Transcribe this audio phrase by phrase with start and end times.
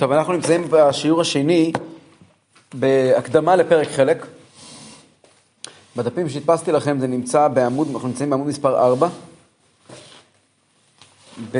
[0.00, 1.72] טוב, אנחנו נמצאים בשיעור השני
[2.74, 4.26] בהקדמה לפרק חלק.
[5.96, 9.08] בדפים שהדפסתי לכם זה נמצא בעמוד, אנחנו נמצאים בעמוד מספר 4.
[11.52, 11.58] ב...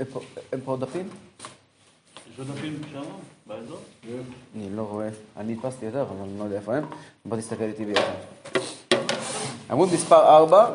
[0.00, 0.20] איפה
[0.52, 1.08] איפה עוד דפים?
[2.32, 3.02] יש עוד דפים שם,
[3.46, 3.78] באזור?
[4.56, 6.84] אני לא רואה, אני הדפסתי יותר, אבל אני לא יודע איפה הם.
[7.24, 8.14] בוא תסתכל איתי ביחד.
[9.70, 10.70] עמוד מספר 4,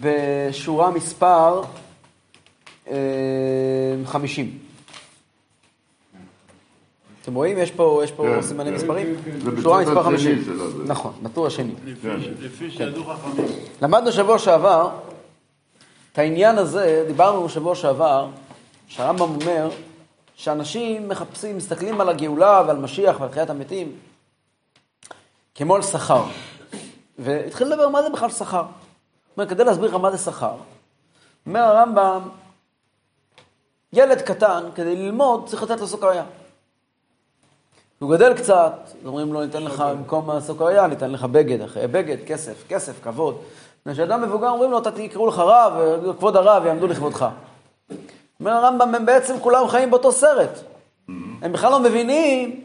[0.00, 1.62] בשורה מספר
[4.04, 4.58] 50.
[7.22, 7.58] אתם רואים?
[7.58, 8.76] יש פה, יש פה כן, סימני כן.
[8.76, 9.06] מספרים?
[9.62, 10.44] שורה מספר השני 50.
[10.44, 10.84] של הזה.
[10.86, 11.72] נכון, בטור השני.
[11.84, 12.08] לפי-
[12.40, 13.46] לפי שידעו חכמים.
[13.82, 14.90] למדנו שבוע שעבר
[16.12, 18.28] את העניין הזה, דיברנו שבוע שעבר,
[18.88, 19.70] שהרמב"ם אומר
[20.34, 23.92] שאנשים מחפשים, מסתכלים על הגאולה ועל משיח ועל תחיית המתים
[25.54, 26.24] כמו על שכר.
[27.18, 28.62] והתחיל לדבר מה זה בכלל שכר.
[28.62, 30.54] זאת אומרת, כדי להסביר לך מה זה שכר,
[31.46, 32.20] אומר הרמב"ם,
[33.94, 36.24] ילד קטן, כדי ללמוד, צריך לתת לו סוכריה.
[37.98, 38.72] הוא גדל קצת,
[39.04, 43.36] אומרים לו, ניתן לך במקום הסוכריה, ניתן לך בגד, אחרי בגד, כסף, כסף, כבוד.
[43.92, 45.72] כשאדם מבוגר אומרים לו, אתה תקראו לך רב,
[46.18, 47.26] כבוד הרב, יעמדו לכבודך.
[48.40, 50.58] אומר הרמב"ם, הם בעצם כולם חיים באותו סרט.
[51.42, 52.64] הם בכלל לא מבינים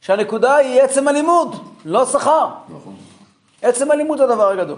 [0.00, 2.48] שהנקודה היא עצם הלימוד, לא שכר.
[2.68, 2.94] נכון.
[3.62, 4.76] עצם הלימוד זה הדבר הגדול.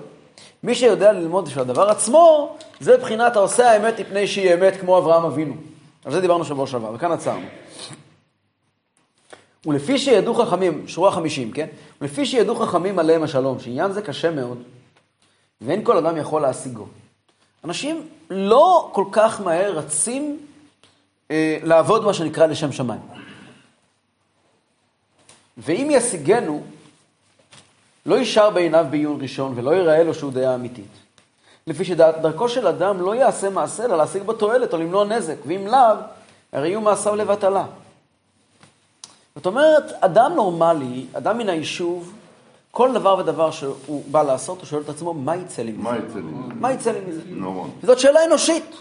[0.63, 5.25] מי שיודע ללמוד של הדבר עצמו, זה בחינת העושה האמת מפני שהיא אמת כמו אברהם
[5.25, 5.55] אבינו.
[6.05, 7.47] על זה דיברנו שבוע שעבר, וכאן עצרנו.
[9.67, 11.67] ולפי שידעו חכמים, שורה חמישים, כן?
[12.01, 14.63] ולפי שידעו חכמים עליהם השלום, שעניין זה קשה מאוד,
[15.61, 16.87] ואין כל אדם יכול להשיגו.
[17.65, 20.47] אנשים לא כל כך מהר רצים
[21.31, 23.01] אה, לעבוד מה שנקרא לשם שמיים.
[25.59, 26.63] ואם ישיגנו,
[28.07, 31.00] לא יישר בעיניו בעיון ראשון ולא ייראה לו שהוא דעה אמיתית.
[31.71, 35.67] לפי שדרכו של אדם לא יעשה מעשה אלא להשיג בו תועלת או למנוע נזק, ואם
[35.67, 35.97] לאו,
[36.53, 37.65] הרי יהיו מעשיו לבטלה.
[39.35, 42.13] זאת אומרת, אדם נורמלי, אדם מן היישוב,
[42.71, 45.83] כל דבר ודבר שהוא בא לעשות, הוא שואל את עצמו, מה יצא לי מזה?
[45.83, 46.55] מה יצא לי מזה?
[46.55, 47.21] מה יצא לי מזה?
[47.27, 47.71] נכון.
[47.83, 48.75] וזאת שאלה אנושית.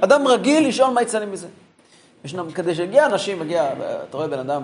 [0.00, 1.48] אדם רגיל לשאול מה יצא לי מזה.
[2.24, 3.72] ישנם, כדי שיגיע אנשים, מגיע,
[4.08, 4.62] אתה רואה בן אדם,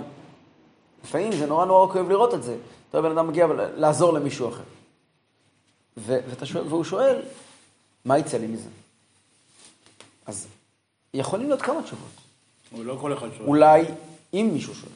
[1.05, 2.57] לפעמים זה נורא נורא כואב לראות את זה.
[2.91, 3.47] אתה רואה בן אדם מגיע
[3.77, 4.63] לעזור למישהו אחר.
[5.97, 7.17] ו- ואתה שואל, והוא שואל,
[8.05, 8.69] מה יצא לי מזה?
[10.27, 10.47] אז
[11.15, 12.09] יכולים להיות כמה תשובות.
[12.71, 13.49] הוא לא כל אחד שואל.
[13.49, 13.85] אולי,
[14.35, 14.93] אם מישהו שואל,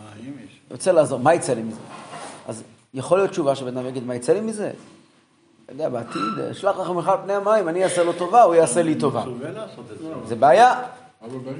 [0.00, 0.60] אה, אם יש.
[0.70, 1.80] רוצה לעזור, מה יצא לי מזה?
[2.48, 2.62] אז
[2.94, 4.70] יכול להיות תשובה שבן אדם יגיד, מה יצא לי מזה?
[5.64, 8.94] אתה יודע, בעתיד, אשלח לכם אחד פני המים, אני אעשה לו טובה, הוא יעשה לי
[8.94, 9.24] טובה.
[10.26, 10.36] זה.
[10.36, 10.82] בעיה.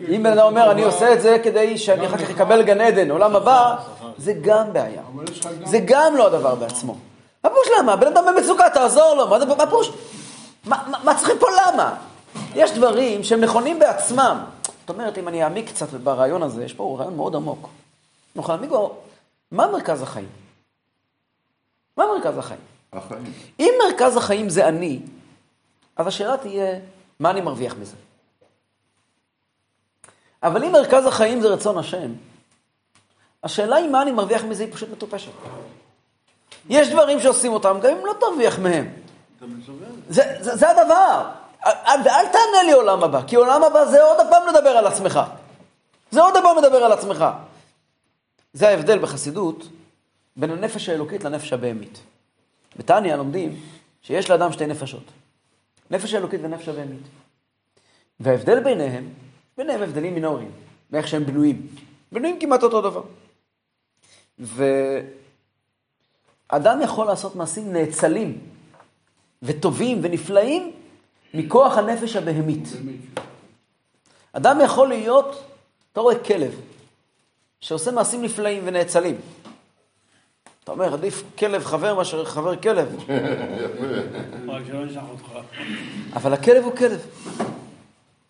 [0.09, 3.11] אם בן אדם אומר, אני עושה את זה כדי שאני אחר כך אקבל גן עדן,
[3.11, 3.77] עולם הבא,
[4.19, 5.03] זה גם בעיה.
[5.65, 6.97] זה גם לא הדבר בעצמו.
[7.45, 7.97] מה פירוש למה?
[7.97, 9.29] בן אדם במצוקה, תעזור לו.
[9.57, 9.91] מה פירוש?
[10.65, 11.97] מה- מה מה צריכים פה למה?
[12.55, 14.45] יש דברים שהם נכונים בעצמם.
[14.81, 17.69] זאת אומרת, אם אני אעמיק קצת ברעיון הזה, יש פה רעיון מאוד עמוק.
[18.37, 18.97] נוכל להעמיק בו,
[19.51, 20.29] מה מרכז החיים?
[21.97, 22.61] מה מרכז החיים?
[22.93, 23.33] החיים.
[23.61, 25.01] אם מרכז החיים זה אני,
[25.97, 26.79] אז השאלה תהיה,
[27.21, 27.97] מה אני מרוויח מזה?
[30.43, 32.13] אבל אם מרכז החיים זה רצון השם,
[33.45, 35.31] השאלה היא מה אני מרוויח מזה היא פשוט מטופשת.
[36.69, 38.93] יש דברים שעושים אותם, גם אם לא תרוויח מהם.
[39.39, 39.87] אתה מסוגל?
[40.13, 41.31] זה, זה, זה הדבר.
[41.67, 45.21] אל- ואל תענה לי עולם הבא, כי עולם הבא זה עוד פעם לדבר על עצמך.
[46.11, 47.25] זה עוד פעם לדבר על עצמך.
[48.53, 49.69] זה ההבדל בחסידות
[50.37, 51.99] בין הנפש האלוקית לנפש הבהמית.
[52.77, 53.61] בתניא לומדים
[54.03, 55.03] שיש לאדם שתי נפשות.
[55.91, 57.03] נפש האלוקית ונפש הבהמית.
[58.21, 59.09] וההבדל ביניהם,
[59.59, 60.51] ביניהם הבדלים מינוריים,
[60.91, 61.67] מאיך שהם בנויים.
[62.13, 63.03] בנויים כמעט אותו דבר.
[66.53, 68.52] ואדם יכול לעשות מעשים נאצלים
[69.43, 70.73] וטובים ונפלאים
[71.35, 72.69] מכוח הנפש הבהמית.
[74.33, 75.45] אדם יכול להיות,
[75.93, 76.61] אתה רואה כלב,
[77.61, 79.17] שעושה מעשים נפלאים ונאצלים.
[80.65, 82.97] אתה אומר, עדיף כלב חבר מאשר חבר כלב.
[86.17, 87.07] אבל הכלב הוא כלב.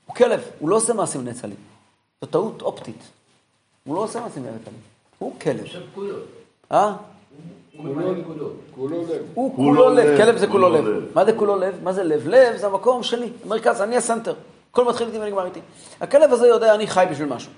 [0.06, 1.56] הוא כלב, הוא לא עושה מעשים נאצלים.
[2.20, 3.02] זו טעות אופטית.
[3.84, 4.80] הוא לא עושה מעשים נאצלים.
[5.18, 5.64] הוא כלב.
[6.72, 6.96] אה?
[9.34, 10.84] הוא כולו לב, לב, כלב זה כולו לב.
[11.14, 11.78] מה זה כולו לב?
[11.82, 12.28] מה זה לב?
[12.28, 14.34] לב זה המקום שלי, המרכז, אני הסנטר.
[14.70, 15.60] הכל מתחיל איתי ונגמר איתי.
[16.00, 17.52] הכלב הזה יודע, אני חי בשביל משהו.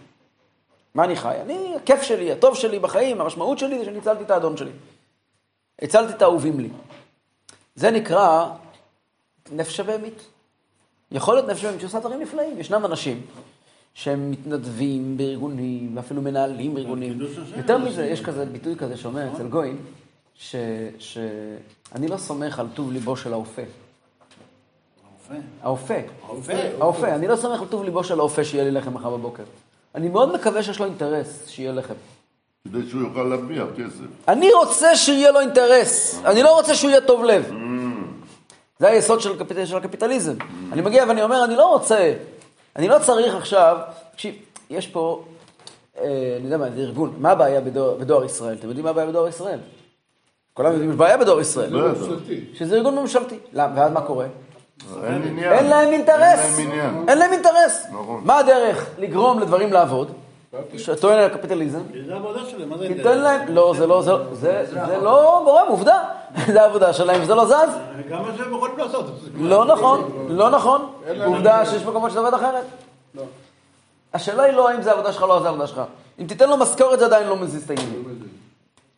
[0.95, 1.37] מה אני חי?
[1.43, 4.71] אני, הכיף שלי, הטוב שלי בחיים, המשמעות שלי זה שאני הצלתי את האדון שלי.
[5.83, 6.69] הצלתי את האהובים לי.
[7.75, 8.51] זה נקרא
[9.53, 10.25] נפש הבהמית.
[11.11, 12.61] יכול להיות נפש הבהמית שעושה דברים נפלאים.
[12.61, 13.23] ישנם אנשים
[13.95, 17.19] שהם מתנדבים בארגונים, ואפילו מנהלים ארגונים.
[17.57, 19.77] יותר מזה, יש כזה ביטוי כזה שאומר אצל גויים,
[20.39, 20.55] ש-
[20.99, 23.63] שאני לא סומך על טוב ליבו של האופה.
[25.63, 25.95] האופה.
[26.29, 26.53] האופה.
[26.81, 27.09] האופה.
[27.15, 29.43] אני לא סומך על טוב ליבו של האופה שיהיה לי לחם מחר בבוקר.
[29.95, 31.95] אני מאוד מקווה שיש לו אינטרס שיהיה לחם.
[32.69, 34.29] כדי שהוא יוכל להרוויח כסף.
[34.29, 36.21] אני רוצה שיהיה לו אינטרס.
[36.25, 37.51] אני לא רוצה שהוא יהיה טוב לב.
[38.79, 39.57] זה היסוד של, הקפיט...
[39.65, 40.35] של הקפיטליזם.
[40.73, 42.15] אני מגיע ואני אומר, אני לא רוצה,
[42.77, 43.77] אני לא צריך עכשיו,
[44.13, 44.35] תקשיב,
[44.71, 45.25] יש פה,
[45.99, 46.05] אה,
[46.37, 48.57] אני יודע מה, זה ארגון, מה הבעיה בדואר, בדואר ישראל?
[48.59, 49.59] אתם יודעים מה הבעיה בדואר ישראל?
[50.55, 51.91] כולם יודעים, יש בעיה בדואר ישראל.
[51.91, 52.01] בטח.
[52.55, 53.39] שזה ארגון ממשלתי.
[53.53, 53.73] למה?
[53.77, 54.27] ואז מה קורה?
[55.05, 56.59] אין להם אינטרס.
[57.09, 57.87] אין להם אינטרס.
[57.93, 58.21] נכון.
[58.25, 60.11] מה הדרך לגרום לדברים לעבוד?
[60.77, 61.79] שטוען על הקפיטליזם?
[62.07, 65.67] זה העבודה שלהם, מה זה תיתן להם, לא, זה לא, זה, זה, זה לא גורם,
[65.69, 66.05] עובדה.
[66.53, 67.53] זה העבודה שלהם, זה לא זז.
[68.09, 69.07] גם מה שהם יכולים לעשות.
[69.35, 70.91] לא נכון, לא נכון.
[71.25, 72.65] עובדה שיש מקומות שזה עובד אחרת.
[74.15, 75.81] השאלה היא לא האם זה העבודה שלך או לא זה העבודה שלך.
[76.19, 78.34] אם תיתן לו משכורת זה עדיין לא מזיז את העניינים.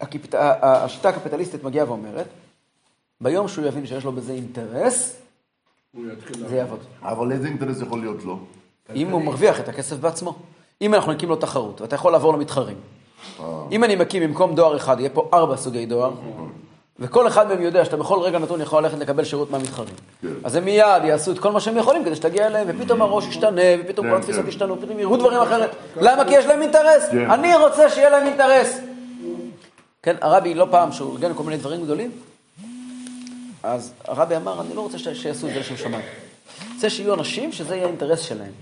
[0.00, 2.26] הקפיט- השיטה הקפיטליסטית מגיעה ואומרת,
[3.20, 5.16] ביום שהוא יבין שיש לו בזה אינטרס,
[6.48, 6.78] זה יעבוד.
[7.02, 8.38] אבל איזה אינטרס יכול להיות לו?
[8.94, 10.34] אם הוא מרוויח את הכסף בעצמו.
[10.82, 12.76] אם אנחנו נקים לו תחרות, ואתה יכול לעבור למתחרים.
[13.72, 16.12] אם אני מקים במקום דואר אחד, יהיה פה ארבע סוגי דואר,
[16.98, 19.94] וכל אחד מהם יודע שאתה בכל רגע נתון יכול ללכת לקבל שירות מהמתחרים.
[20.22, 20.28] כן.
[20.44, 23.62] אז הם מיד יעשו את כל מה שהם יכולים כדי שתגיע אליהם, ופתאום הראש ישתנה,
[23.84, 24.48] ופתאום כן, כל התפיסות כן.
[24.48, 25.70] ישתנו, פתאום יראו דברים אחרת.
[25.96, 26.24] למה?
[26.24, 27.08] כי יש להם אינטרס.
[27.10, 27.30] כן.
[27.30, 28.78] אני רוצה שיהיה להם אינטרס.
[30.06, 32.10] כן, הרבי לא פעם, שהוא ארגן כל מיני דברים גדולים,
[33.62, 36.04] אז הרבי אמר, אני לא רוצה ש- שיעשו את זה לשם שמיים.
[36.74, 38.52] רוצה שיהיו אנשים שזה יהיה האינטרס שלהם.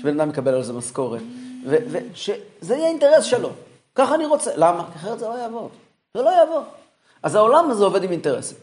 [0.00, 1.20] שבן אדם יקבל על זה משכורת,
[1.66, 3.50] ושזה יהיה האינטרס שלו.
[3.94, 4.50] ככה אני רוצה.
[4.56, 4.84] למה?
[4.92, 5.70] כי אחרת זה לא יעבוד.
[6.14, 6.62] זה לא יעבוד.
[7.22, 8.56] אז העולם הזה עובד עם אינטרסים.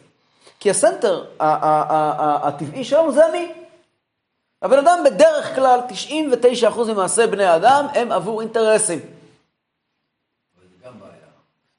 [0.60, 3.52] כי הסנטר הטבעי שלנו זה אני.
[4.62, 5.80] הבן אדם בדרך כלל,
[6.74, 9.00] 99% ממעשי בני האדם הם עבור אינטרסים.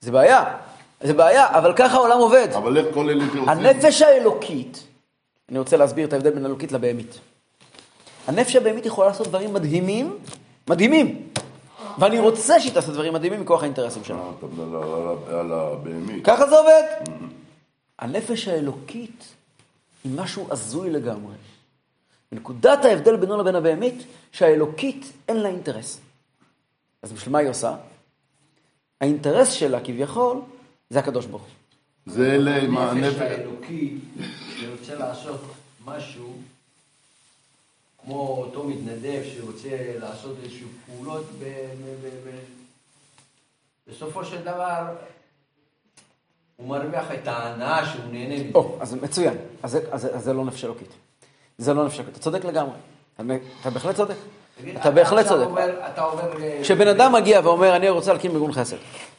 [0.00, 0.56] זה בעיה.
[1.00, 2.48] זה בעיה, אבל ככה העולם עובד.
[2.56, 3.48] אבל איך כל אלה שעושים...
[3.48, 4.84] הנפש האלוקית,
[5.48, 7.18] אני רוצה להסביר את ההבדל בין אלוקית לבהמית.
[8.26, 10.18] הנפש הבהמית יכולה לעשות דברים מדהימים,
[10.70, 11.28] מדהימים.
[11.98, 14.22] ואני רוצה שהיא תעשה דברים מדהימים מכוח האינטרסים שלה.
[14.38, 16.24] אתה מדבר על הבהמית.
[16.24, 16.82] ככה זה עובד.
[17.98, 19.24] הנפש האלוקית
[20.04, 21.34] היא משהו הזוי לגמרי.
[22.32, 26.00] נקודת ההבדל בינו לבין הבהמית, שהאלוקית אין לה אינטרס.
[27.02, 27.74] אז בשביל מה היא עושה?
[29.00, 30.40] האינטרס שלה כביכול
[30.90, 31.50] זה הקדוש ברוך הוא.
[32.14, 33.20] זה אלה עם הנפש הנפש...
[33.20, 33.98] האלוקי
[34.60, 35.40] שרוצה לעשות
[35.84, 36.32] משהו,
[38.04, 39.68] כמו אותו מתנדב שרוצה
[40.00, 42.38] לעשות איזשהו פעולות, ב- ב- ב- ב-
[43.90, 44.86] בסופו של דבר
[46.56, 48.50] הוא מרוויח את ההנאה שהוא נהנה מזה.
[48.54, 49.36] או, אז מצוין.
[49.62, 50.88] אז זה, אז, זה- אז זה לא נפש אלוקית.
[51.58, 52.14] זה לא נפש אלוקית.
[52.14, 52.76] אתה צודק לגמרי.
[53.14, 53.22] אתה,
[53.60, 54.14] אתה בהחלט צודק.
[54.80, 55.46] אתה בהחלט צודק.
[55.94, 56.06] אתה.
[56.38, 58.76] ל- כשבן אדם מגיע ואומר, אני רוצה להקים ארגון חסד.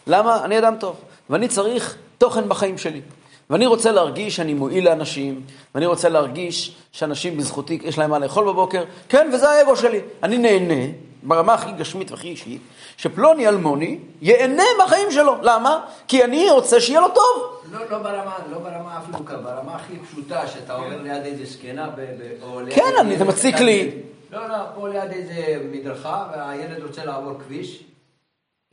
[0.07, 0.45] למה?
[0.45, 0.95] אני אדם טוב,
[1.30, 3.01] ואני צריך תוכן בחיים שלי.
[3.50, 5.41] ואני רוצה להרגיש שאני מועיל לאנשים,
[5.75, 8.83] ואני רוצה להרגיש שאנשים בזכותי, יש להם מה לאכול בבוקר.
[9.09, 10.00] כן, וזה האגו שלי.
[10.24, 10.83] אני נהנה,
[11.24, 12.62] ברמה הכי גשמית והכי אישית,
[12.97, 15.36] שפלוני אלמוני ייהנה מהחיים שלו.
[15.41, 15.80] למה?
[16.07, 17.24] כי אני רוצה שיהיה לו טוב.
[17.71, 21.88] לא, לא ברמה, לא ברמה אפילו ככה, ברמה הכי פשוטה, שאתה עובר ליד איזה זקנה,
[21.95, 22.74] ב, ב, או ליד...
[22.75, 23.59] כן, איזה אני- זה ילד מציק.
[23.59, 23.91] לי.
[24.31, 27.83] לא, לא, פה ליד איזה מדרכה, והילד רוצה לעבור כביש.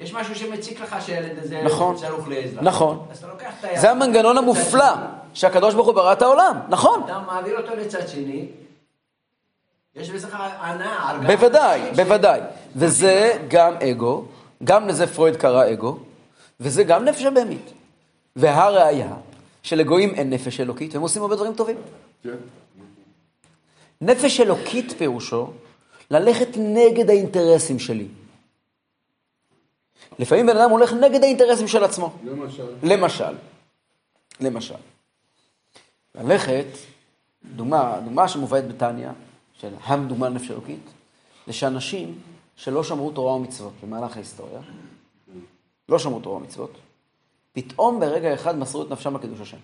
[0.00, 1.96] יש משהו שמציק לך שהילד הזה נכון.
[1.96, 2.62] צרוך לעזרה.
[2.62, 3.06] נכון.
[3.10, 3.78] אז אתה לוקח את היד.
[3.78, 4.92] זה המנגנון המופלא
[5.34, 7.02] שהקדוש ברוך הוא ברא את העולם, נכון.
[7.04, 8.48] אתה מעביר אותו לצד שני,
[9.94, 11.36] יש בזה הנאה, הרגעה.
[11.36, 12.40] בוודאי, בוודאי.
[12.76, 14.25] וזה גם אגו,
[14.64, 15.98] גם לזה פרויד קרא אגו,
[16.60, 17.72] וזה גם נפש הבהמית.
[18.36, 19.12] והראיה
[19.62, 21.76] שלגויים אין נפש אלוקית, והם עושים הרבה דברים טובים.
[22.22, 22.30] כן.
[24.00, 25.52] נפש אלוקית פירושו
[26.10, 28.08] ללכת נגד האינטרסים שלי.
[30.18, 32.12] לפעמים בן אדם הולך נגד האינטרסים של עצמו.
[32.24, 33.34] למשל, למשל,
[34.40, 34.74] למשל,
[36.14, 36.66] ללכת,
[37.44, 39.08] דוגמה, דוגמה שמובאת בתניא,
[39.60, 40.90] של המדוגמה לנפש אלוקית,
[41.46, 42.18] זה שאנשים
[42.56, 44.60] שלא שמרו תורה ומצוות במהלך ההיסטוריה,
[45.88, 46.70] לא שמרו תורה ומצוות,
[47.52, 49.56] פתאום ברגע אחד מסרו את נפשם על קידוש השם.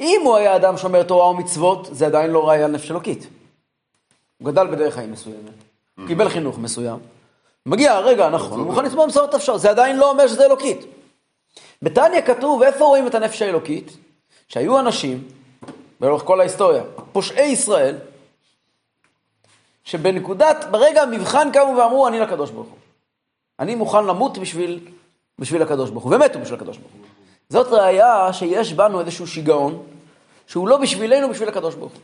[0.00, 3.26] אם הוא היה אדם שומר תורה ומצוות, זה עדיין לא ראייה לנפש אלוקית.
[4.38, 5.52] הוא גדל בדרך חיים מסוימת,
[6.06, 6.98] קיבל חינוך מסוים,
[7.66, 10.78] מגיע הרגע הנכון, הוא מוכן לצמוח מסורת נפשו, זה עדיין לא אומר שזה אלוקית.
[11.82, 13.96] בתניא כתוב, איפה רואים את הנפש האלוקית?
[14.48, 15.28] שהיו אנשים,
[16.00, 17.96] לאורך כל ההיסטוריה, פושעי ישראל,
[19.84, 22.78] שבנקודת, ברגע המבחן קמו ואמרו, אני לקדוש ברוך הוא.
[23.58, 24.80] אני מוכן למות בשביל,
[25.38, 27.00] בשביל הקדוש ברוך הוא, ומתו בשביל הקדוש ברוך הוא.
[27.52, 29.82] זאת ראייה שיש בנו איזשהו שיגעון,
[30.46, 32.00] שהוא לא בשבילנו, בשביל הקדוש ברוך הוא.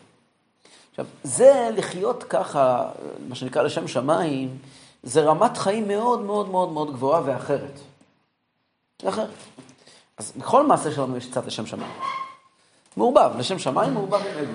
[0.90, 2.88] עכשיו, זה לחיות ככה,
[3.28, 4.58] מה שנקרא לשם שמיים,
[5.02, 7.80] זה רמת חיים מאוד מאוד מאוד מאוד גבוהה ואחרת.
[9.08, 9.28] אחרת.
[10.18, 11.92] אז בכל מעשה שלנו יש קצת לשם שמיים.
[12.96, 14.52] מעורבב, לשם שמיים מעורבב עם אגו.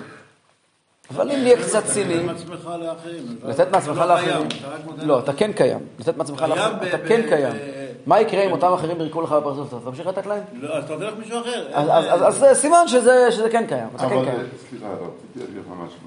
[1.10, 3.38] אבל אם נהיה קצת ציניים, מעצמך לאחרים.
[3.44, 4.48] לתת מעצמך לא לאחרים,
[4.96, 5.18] לא.
[5.18, 7.83] אתה כן קיים, לתת מעצמך לאחרים, אתה כן קיים.
[8.06, 9.68] מה יקרה אם אותם אחרים ירקו לך בפרצוף?
[9.68, 10.42] אתה תמשיך לתת להם?
[10.54, 11.68] לא, אז אתה נותן לך מישהו אחר.
[11.74, 14.40] אז- זה סימן שזה שזה כן קיים, כן אבל קיים.
[14.70, 15.98] סליחה, רציתי להגיד לך משהו.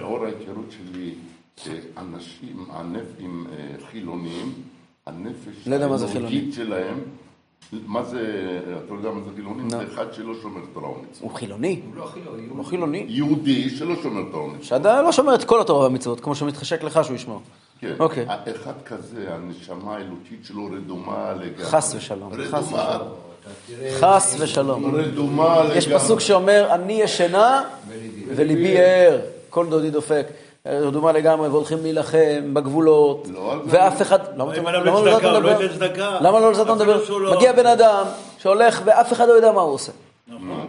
[0.00, 1.14] לאור ההיכרות שלי,
[1.68, 3.02] אה, אנשים, הנפ...
[3.18, 4.52] עם אה, חילונים,
[5.06, 6.98] הנפש לא יודע מה זה האלוהית שלהם,
[7.86, 8.20] מה זה,
[8.84, 9.64] אתה יודע מה זה חילונים?
[9.64, 9.78] לא.
[9.78, 11.20] זה אחד שלא שומר תורה ומצוות.
[11.20, 13.04] הוא חילוני, הוא לא חילוני, הוא חילוני.
[13.08, 14.64] יהודי שלא שומר תורה ומצוות.
[14.64, 17.40] שעדיין לא שומר את כל התורה והמצוות, כמו שמתחשק לך שהוא ישמור.
[17.82, 17.92] כן.
[17.98, 18.26] אוקיי.
[18.56, 21.64] אחד כזה, הנשמה האלוקית שלו רדומה לגמרי.
[21.64, 22.98] חס ושלום, חס רדומה.
[24.00, 24.94] חס ושלום.
[24.94, 25.78] רדומה לגמרי.
[25.78, 27.62] יש פסוק שאומר, אני ישנה
[28.36, 29.18] וליבי ער,
[29.50, 30.26] כל דודי דופק.
[30.66, 34.18] רדומה לגמרי, והולכים להילחם בגבולות, לא על זה ואף אחד...
[34.36, 35.02] למה לא לא
[36.40, 37.00] לא לזה אתה מדבר?
[37.08, 38.06] לא- מגיע בן אדם
[38.38, 39.92] שהולך ואף אחד לא יודע מה הוא עושה.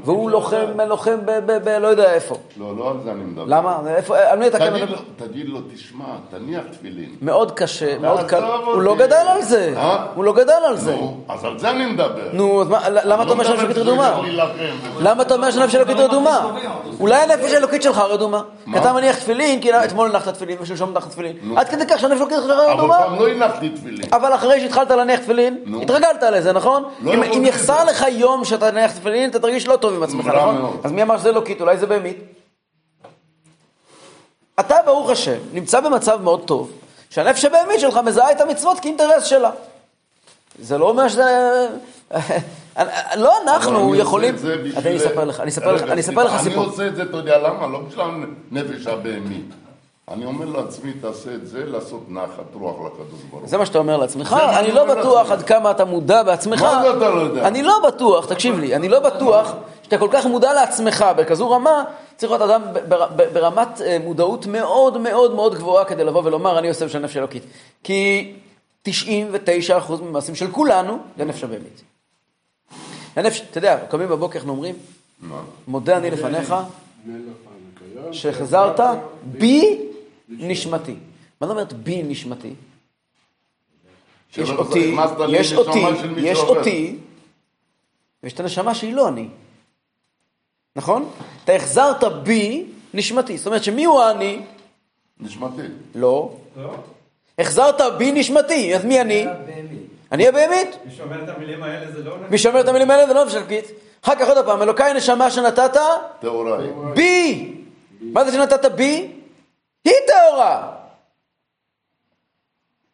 [0.06, 0.58] והוא לוחם,
[0.88, 1.32] לוחם ב...
[1.46, 2.36] ב- ב- לא יודע איפה.
[2.60, 3.44] לא, לא על זה אני מדבר.
[3.48, 3.80] למה?
[3.96, 4.96] איפה- על מי אתה כן תגיד מדבר?
[4.96, 7.10] לו, תגיד לו, תשמע, תניח תפילין.
[7.22, 8.44] מאוד קשה, מאוד קל.
[8.66, 8.96] הוא לא.
[8.96, 9.74] גדל על זה.
[9.78, 10.06] אה?
[10.16, 10.96] הוא לא גדל על זה.
[10.96, 12.30] נו, אז על זה אני מדבר.
[12.34, 14.20] נו, אז מה- למה אתה אומר שהנפש אלוקית רדומה?
[15.00, 16.52] למה אתה אומר שהנפש אלוקית רדומה?
[17.00, 18.42] אולי הנפש האלוקית שלך רדומה.
[18.72, 21.36] כי אתה מניח תפילין, כי אתמול הנחת תפילין ושלשום הנחת תפילין.
[21.56, 22.98] עד כדי כך שהנפש אלוקית שלך אבל רדומה.
[22.98, 24.06] פעם לא הנחתי תפילין.
[24.14, 25.58] אבל אחרי שהתחלת להניח תפילין.
[25.82, 26.84] התרגלת לזה, נכון?
[27.02, 27.46] לא אם-.
[27.46, 30.80] יחסר לך יום שאתה תניח תפילין, אתה תרגיש לא טוב עם עצמך, נכון?
[30.84, 31.62] אז מי אמר שזה אלוקית?
[31.62, 32.18] אולי זה בהמית?
[34.60, 36.72] אתה, ברוך השם, נמצא במצב מאוד טוב,
[37.10, 39.52] שהנפש הבהמית שלך מזהה את המצוות כאינטרס שלה.
[40.60, 41.24] זה לא אומר שזה...
[43.16, 44.36] לא אנחנו יכולים...
[44.78, 45.50] אני אספר לך, אני
[46.02, 46.64] אספר לך, סיפור.
[46.64, 47.68] אני עושה את זה, אתה יודע למה?
[47.68, 48.06] לא בשביל
[48.52, 49.46] הנפש הבהמית.
[50.12, 53.50] אני אומר לעצמי, תעשה את זה, לעשות נחת רוח לקדוש ברוך הוא.
[53.50, 55.32] זה מה שאתה אומר לעצמך, אני לא בטוח.
[55.32, 56.62] עד כמה אתה מודע בעצמך.
[56.62, 57.48] מה זה אתה לא יודע?
[57.48, 61.84] אני לא בטוח, תקשיב לי, אני לא בטוח שאתה כל כך מודע לעצמך בכזו רמה,
[62.18, 62.62] צריך להיות אדם
[63.34, 67.44] ברמת אה, מודעות מאוד מאוד מאוד גבוהה כדי לבוא ולומר, אני עושה בשביל נפש אלוקית.
[67.84, 68.34] כי
[68.88, 68.92] 99%
[70.02, 71.82] ממעשים של כולנו זה נפש הבהמית.
[73.16, 74.76] הנפש, אתה יודע, קמים בבוקר, אנחנו אומרים,
[75.22, 75.42] מה?
[75.68, 76.56] מודה אני לפניך,
[78.12, 78.80] שהחזרת
[79.24, 79.80] בי
[80.30, 80.96] נשמתי.
[81.42, 82.54] מה זאת אומרת בי נשמתי?
[84.38, 84.96] יש אותי,
[85.30, 85.80] יש אותי,
[86.18, 86.38] יש.
[86.38, 86.96] אותי,
[88.24, 89.28] ויש את הנשמה שהיא לא אני.
[90.76, 91.10] נכון?
[91.44, 93.38] אתה החזרת בי נשמתי.
[93.38, 94.40] זאת אומרת שמי הוא האני?
[95.20, 95.62] נשמתי.
[95.96, 96.38] לא.
[97.40, 99.26] החזרת בי נשמתי, אז מי אני?
[100.12, 100.70] אני הבהמית.
[100.86, 102.16] מי שאומר את המילים האלה זה לא...
[102.30, 103.66] מי שאומר את המילים האלה זה לא נפש אלוקית.
[104.02, 105.78] אחר כך עוד פעם, אלוקיי נשמה שנתת
[106.20, 106.70] טהוריי.
[106.96, 107.54] בי.
[108.02, 109.12] מה זה שנתת בי?
[109.86, 110.68] היא טהורה.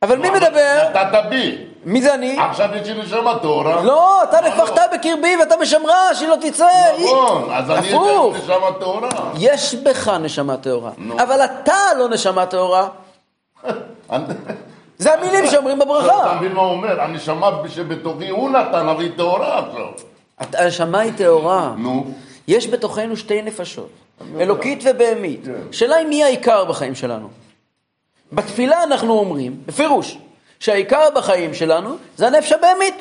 [0.02, 0.90] אבל מי מדבר?
[0.90, 1.66] נתת בי.
[1.86, 2.40] מי זה אני?
[2.40, 3.82] עכשיו יש לי נשמה טהורה.
[3.84, 6.68] לא, אתה נפחת בקרבי ואתה משמרה, שהיא לא תצא.
[7.04, 7.90] נכון, אז אני.
[7.90, 7.98] אתן
[8.38, 9.10] נשמה טהורה.
[9.38, 10.92] יש בך נשמה טהורה.
[11.24, 12.88] אבל אתה לא נשמה טהורה.
[14.98, 16.36] זה המילים שאומרים אתה בברכה.
[16.36, 17.02] מבין מה הוא אומר?
[17.02, 19.88] הנשמה שבתוכי הוא נתן, אבל היא טהורה עכשיו.
[20.38, 21.74] הנשמה היא טהורה.
[21.78, 22.06] נו.
[22.48, 23.90] יש בתוכנו שתי נפשות,
[24.40, 25.46] אלוקית ובהמית.
[25.46, 25.72] כן.
[25.72, 27.30] שאלה היא מי העיקר בחיים שלנו.
[28.32, 30.18] בתפילה אנחנו אומרים, בפירוש,
[30.60, 32.96] שהעיקר בחיים שלנו זה הנפש הבהמית.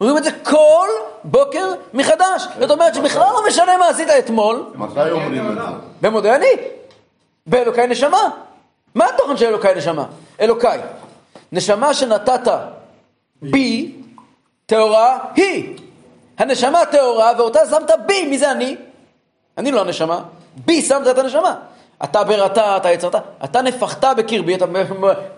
[0.00, 0.88] אומרים את זה כל
[1.24, 2.46] בוקר מחדש.
[2.60, 5.60] זאת אומרת שבכלל לא משנה מה עשית אתמול, מתי אומרים את זה?
[6.00, 6.46] במודה אני,
[7.46, 8.28] באלוקי נשמה.
[8.94, 10.06] מה התוכן של אלוקי נשמה?
[10.40, 10.80] אלוקיי,
[11.52, 12.52] נשמה שנתת
[13.42, 13.92] בי,
[14.66, 15.78] טהורה היא.
[16.38, 18.76] הנשמה טהורה ואותה שמת בי, מי זה אני?
[19.58, 20.20] אני לא הנשמה,
[20.56, 21.54] בי שמת את הנשמה.
[22.04, 24.64] אתה בראתה, אתה יצרת, אתה נפחת בקרבי, אתה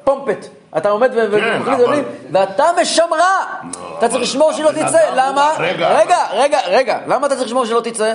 [0.04, 0.46] פומפט,
[0.76, 3.60] אתה עומד כן, ומחליט ואתה משמרה.
[3.98, 5.54] אתה צריך לשמור שלא תצא, למה?
[5.58, 5.98] רגע.
[6.32, 8.14] רגע, רגע, למה אתה צריך לשמור שלא תצא?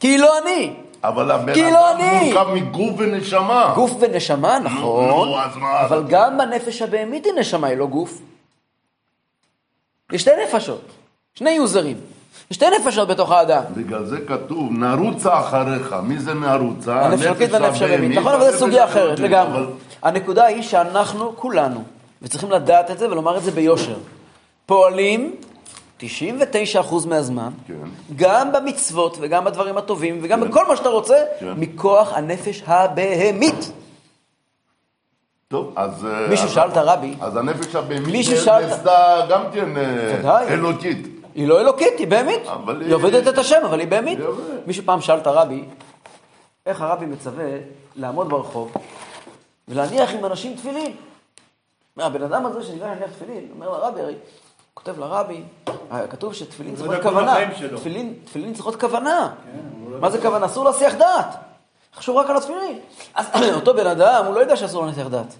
[0.00, 0.72] כי היא לא אני.
[1.04, 2.32] אבל הבן לא אדם אני.
[2.32, 3.72] מורכב מגוף ונשמה.
[3.74, 5.38] גוף ונשמה, נכון?
[5.84, 8.18] אבל גם בנפש הבהמית היא נשמה, היא לא גוף.
[10.12, 10.80] יש שתי נפשות,
[11.34, 11.96] שני יוזרים.
[12.50, 13.62] יש שתי נפשות בתוך האדם.
[13.76, 15.94] בגלל זה כתוב, נרוצה אחריך.
[16.02, 17.04] מי זה נרוצה?
[17.06, 18.18] הנפש האלוקית והנפש הבהמית.
[18.18, 19.18] נכון, אבל זו סוגיה אחרת.
[19.18, 19.58] לגמרי.
[19.58, 19.66] אבל
[20.02, 21.82] הנקודה היא שאנחנו, כולנו,
[22.22, 23.96] וצריכים לדעת את זה ולומר את זה ביושר,
[24.66, 25.34] פועלים
[26.00, 26.04] 99%
[27.08, 27.74] מהזמן, כן.
[28.16, 30.48] גם במצוות וגם בדברים הטובים וגם כן.
[30.50, 31.52] בכל מה שאתה רוצה, כן.
[31.56, 33.72] מכוח הנפש הבהמית.
[35.48, 36.06] טוב, אז...
[36.06, 40.48] אה, מישהו אז- שאל את הרבי, אז הנפש הבהמית נעשתה גם כן אה.
[40.48, 41.06] אלוקית.
[41.34, 42.42] היא לא אלוקית, היא בהמית.
[42.80, 44.18] היא עובדת את השם, אבל היא בהמית.
[44.66, 45.64] מישהו פעם שאל את הרבי,
[46.66, 47.44] איך הרבי מצווה
[47.96, 48.72] לעמוד ברחוב
[49.68, 50.96] ולהניח עם אנשים תפילין.
[51.96, 54.14] הבן אדם הזה שניגש להניח תפילין, אומר לרבי, הרי
[54.74, 55.42] כותב לרבי,
[56.10, 57.36] כתוב שתפילין צריכות כוונה.
[57.76, 59.34] תפילין, תפילין צריכות כוונה.
[60.00, 60.46] מה זה כוונה?
[60.46, 61.26] אסור להסיח דעת.
[61.94, 62.78] חשוב רק על התפילין.
[63.14, 63.26] אז
[63.56, 65.34] אותו בן אדם, הוא לא יודע שאסור להסיח דעת.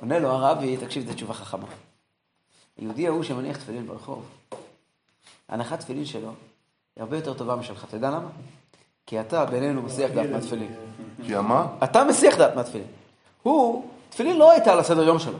[0.00, 1.66] עונה לו הרבי, תקשיב, זו תשובה חכמה.
[2.78, 4.24] היהודי ההוא שמניח תפילין ברחוב,
[5.50, 6.28] הנחת תפילין שלו
[6.96, 7.84] היא הרבה יותר טובה משלך.
[7.84, 8.28] אתה יודע למה?
[9.06, 10.74] כי אתה בינינו מסיח דעת מהתפילין.
[11.26, 11.66] כי מה?
[11.84, 12.86] אתה מסיח דעת מהתפילין.
[13.42, 15.38] הוא, תפילין לא הייתה על הסדר יום שלו.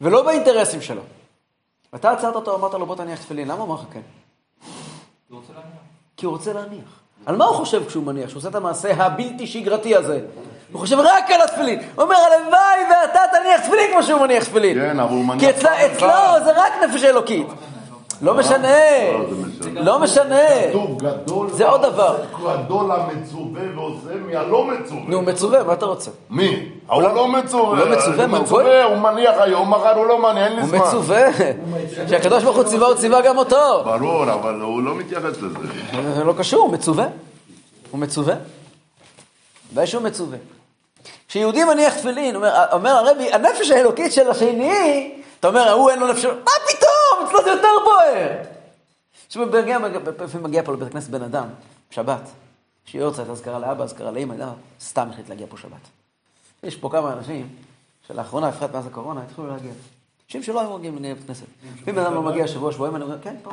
[0.00, 1.02] ולא באינטרסים שלו.
[1.92, 3.48] ואתה עצרת אותו, אמרת לו, בוא תניח תפילין.
[3.48, 4.00] למה הוא אמר לך כן?
[6.16, 7.00] כי הוא רוצה להניח.
[7.26, 8.28] על מה הוא חושב כשהוא מניח?
[8.28, 10.20] שהוא עושה את המעשה הבלתי שגרתי הזה.
[10.72, 11.78] הוא חושב רק על התפילין.
[11.94, 14.78] הוא אומר, הלוואי ואתה תניח תפילין כמו שהוא מניח תפילין.
[14.78, 16.44] כן, אבל הוא מניח כי אצלו.
[16.44, 17.46] זה רק נפש אלוקית.
[18.22, 18.68] לא משנה.
[19.12, 19.80] לא, זה משנה.
[19.80, 20.46] לא משנה.
[21.52, 22.16] זה עוד דבר.
[22.42, 25.00] גדול המצווה ועושה מהלא מצווה.
[25.08, 26.10] נו, מצווה, מה אתה רוצה?
[26.30, 26.68] מי?
[26.86, 27.62] הוא לא מצווה.
[27.62, 30.60] הוא לא מצווה, מה, הוא מצווה, הוא מניח היום, מחר הוא לא מניח, אין לי
[30.60, 30.78] הוא זמן.
[30.78, 31.22] מצווה.
[32.06, 33.82] כשהקדוש ברוך הוא ציווה, הוא ציווה גם אותו.
[33.84, 35.58] ברור, אבל הוא לא מתייחס לזה.
[36.16, 37.06] זה לא קשור, הוא מצווה.
[37.90, 38.34] הוא מצווה.
[39.72, 40.38] ודאי שהוא מצווה.
[41.28, 46.06] כשיהודי מניח תפילין, אומר, אומר הרבי, הנפש האלוקית של השני, אתה אומר, ההוא אין לו
[46.06, 46.30] נפש, מה
[46.68, 46.89] פתאום?
[47.30, 48.36] אצלו זה יותר בוער.
[49.26, 49.46] עכשיו,
[50.42, 51.48] מגיע, פה לבית הכנסת בן אדם,
[51.90, 52.30] שבת,
[52.84, 55.88] שיהיה יוצאת אזכרה לאבא, אזכרה לאמא, אדם סתם החליט להגיע פה שבת.
[56.62, 57.48] יש פה כמה אנשים
[58.06, 59.72] שלאחרונה, בפרט מאז הקורונה, התחילו להגיע.
[60.26, 61.46] אנשים שלא היו מגיעים לבית כנסת.
[61.88, 63.50] אם בן אדם לא מגיע שבוע, שבועיים, אני אומר, כן, פה.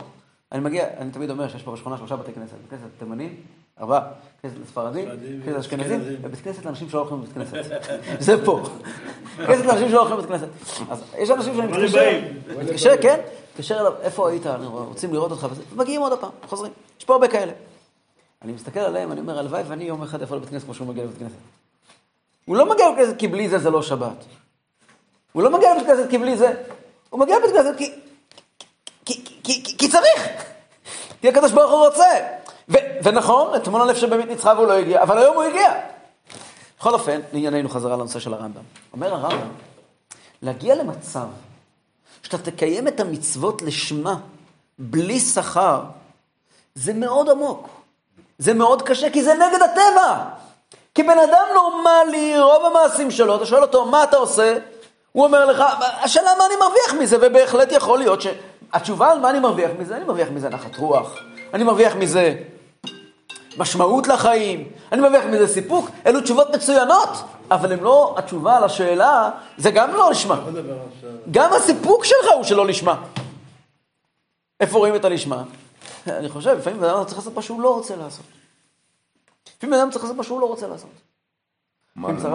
[0.51, 2.53] אני מגיע, אני תמיד אומר שיש פה בשכונה שלושה בתי כנסת.
[2.53, 3.35] בית כנסת תימנים,
[3.79, 6.01] ארבעה, בית כנסת לספרדים, ספרדים, בית כנסת אשכנזים.
[6.21, 7.81] ובית כנסת לאנשים שלא הולכים לבית כנסת.
[8.19, 8.63] זה פה.
[9.37, 10.47] בית כנסת לאנשים שלא הולכים לבית כנסת.
[10.89, 12.19] אז יש אנשים שאני מתקשר.
[12.61, 13.19] מתקשר, כן,
[13.57, 16.71] מתקשר אליו, איפה היית, אני רואה, רוצים לראות אותך, ומגיעים עוד פעם, חוזרים.
[16.99, 17.51] יש פה הרבה כאלה.
[18.41, 21.03] אני מסתכל עליהם, אני אומר, הלוואי ואני יום אחד יכול לבית כנסת כמו שהוא מגיע
[21.03, 21.35] לבית כנסת.
[22.45, 24.25] הוא לא מגיע לבית כנסת כי בלי זה זה לא שבת.
[25.33, 26.53] הוא לא מגיע לבית כנסת כי בלי זה,
[27.09, 27.91] הוא מגיע לבית כנסת כי...
[29.77, 30.43] כי, צריך.
[31.21, 32.07] כי הקדוש ברוך הוא רוצה.
[33.03, 35.73] ונכון, אתמול הלב שבאמת ניצחה והוא לא הגיע, אבל היום הוא הגיע.
[36.79, 38.61] בכל אופן, לענייננו חזרה לנושא של הרמב"ם.
[38.93, 39.49] אומר הרמב"ם,
[40.41, 41.27] להגיע למצב
[42.27, 44.15] שאתה תקיים את המצוות לשמה,
[44.79, 45.81] בלי שכר,
[46.75, 47.67] זה מאוד עמוק.
[48.37, 50.23] זה מאוד קשה, כי זה נגד הטבע.
[50.95, 54.57] כי בן אדם נורמלי, רוב המעשים שלו, אתה שואל אותו, מה אתה עושה?
[55.11, 55.63] הוא אומר לך,
[56.01, 60.03] השאלה מה אני מרוויח מזה, ובהחלט יכול להיות שהתשובה על מה אני מרוויח מזה, אני
[60.03, 61.15] מרוויח מזה נחת רוח,
[61.53, 62.35] אני מרוויח מזה
[63.57, 67.09] משמעות לחיים, אני מרוויח מזה סיפוק, אלו תשובות מצוינות,
[67.51, 70.37] אבל הן לא התשובה על השאלה, זה גם לא עכשיו.
[71.31, 73.03] גם הסיפוק שלך הוא שלא לשמה.
[74.59, 75.43] איפה רואים את הלשמה?
[76.07, 78.25] אני חושב, לפעמים בן אדם צריך לעשות מה שהוא לא רוצה לעשות.
[79.57, 80.89] לפעמים בן אדם צריך לעשות מה שהוא לא רוצה לעשות.
[81.95, 82.29] מה למשל?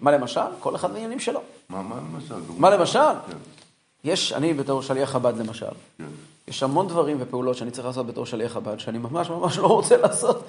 [0.00, 0.40] מה למשל?
[0.60, 1.40] כל אחד בעניינים שלו.
[1.68, 2.34] מה מה למשל?
[2.58, 2.98] מה למשל?
[2.98, 3.36] כן,
[4.04, 5.66] יש, אני בתור שליח חב"ד למשל,
[5.98, 6.04] כן.
[6.50, 9.96] יש המון דברים ופעולות שאני צריך לעשות בתור שליח חב"ד, שאני ממש ממש לא רוצה
[9.96, 10.44] לעשות.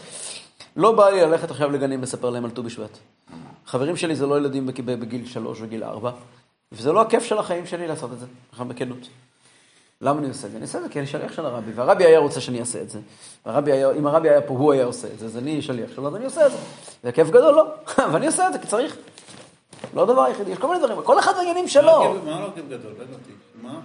[0.76, 2.98] לא בא לי ללכת עכשיו לגנים לספר להם על ט"ו בשבט.
[3.66, 6.12] חברים שלי זה לא ילדים בג- בגיל שלוש וגיל ארבע,
[6.72, 8.98] וזה לא הכיף של החיים שלי לעשות את זה, ככה בכנות.
[10.02, 10.58] למה אני עושה את זה?
[10.58, 12.90] אני עושה את זה כי אני שליח של הרבי, והרבי היה רוצה שאני אעשה את
[12.90, 13.00] זה.
[13.46, 16.08] והרבי היה, אם הרבי היה פה, הוא היה עושה את זה, אז אני שליח שלו,
[16.08, 16.58] אז אני עושה את זה.
[17.04, 17.64] זה כיף גדול, לא?
[18.06, 18.98] אבל אני עושה את זה כי צריך.
[19.94, 22.14] לא הדבר היחידי, יש כל מיני דברים, כל אחד בעניינים שלו.
[22.26, 22.94] מה לא כיף גדול?
[23.62, 23.80] מה?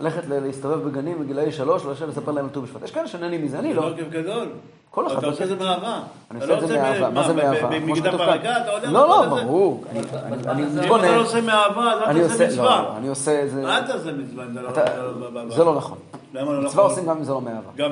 [0.00, 2.82] ללכת להסתובב בגנים בגילאי שלוש, לשבת לספר להם על ט"ו בשבט.
[2.82, 3.90] יש כאלה שנהנים מזה, אני זה לא.
[3.90, 4.46] לא גדול.
[4.90, 5.56] כל אחד אתה עושה את זה.
[5.56, 5.98] מאהבה.
[6.30, 7.10] אני אתה עושה את לא זה מאהבה.
[7.10, 7.68] ב- מה זה מאהבה?
[7.68, 8.56] ב- כמו בגדה שכתוב ברקה.
[8.56, 9.44] אתה יודע לא, לא, אתה?
[9.44, 9.84] ברור.
[9.92, 10.00] אני-
[10.48, 11.04] אני אם אתה מתבונן.
[11.14, 12.82] לא עושה מאהבה, אז אל עושה, תעשה מצווה.
[12.82, 13.62] לא, אני עושה איזה...
[13.62, 14.68] מה אתה עושה מצווה אם אתה לא...
[14.68, 15.98] אתה- אתה לא- ב- זה לא נכון.
[16.34, 16.84] למה לא מצווה נכון?
[16.90, 17.88] עושים גם אם זה לא מאהבה.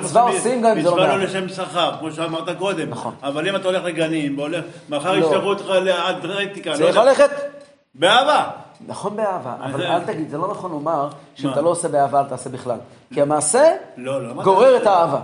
[0.00, 1.24] מצווה עושים גם אם זה לא מצווה לא מאהבה.
[1.24, 2.90] לשם שכר, כמו שאמרת קודם.
[2.90, 3.14] נכון.
[3.22, 4.36] אבל אם אתה הולך לגנים,
[4.88, 5.26] מחר לא.
[5.26, 6.96] ישלחו אותך לאתלטיקה, לא צריך.
[6.96, 7.30] ללכת?
[7.94, 8.44] באהבה.
[8.86, 11.50] נכון באהבה, אבל זה- אל תגיד, זה לא נכון לומר שאם?
[11.50, 12.78] אתה לא עושה באהבה, אל תעשה בכלל.
[13.14, 14.42] כי המעשה לא, לא.
[14.42, 14.86] גורר את?
[14.86, 15.18] האהבה.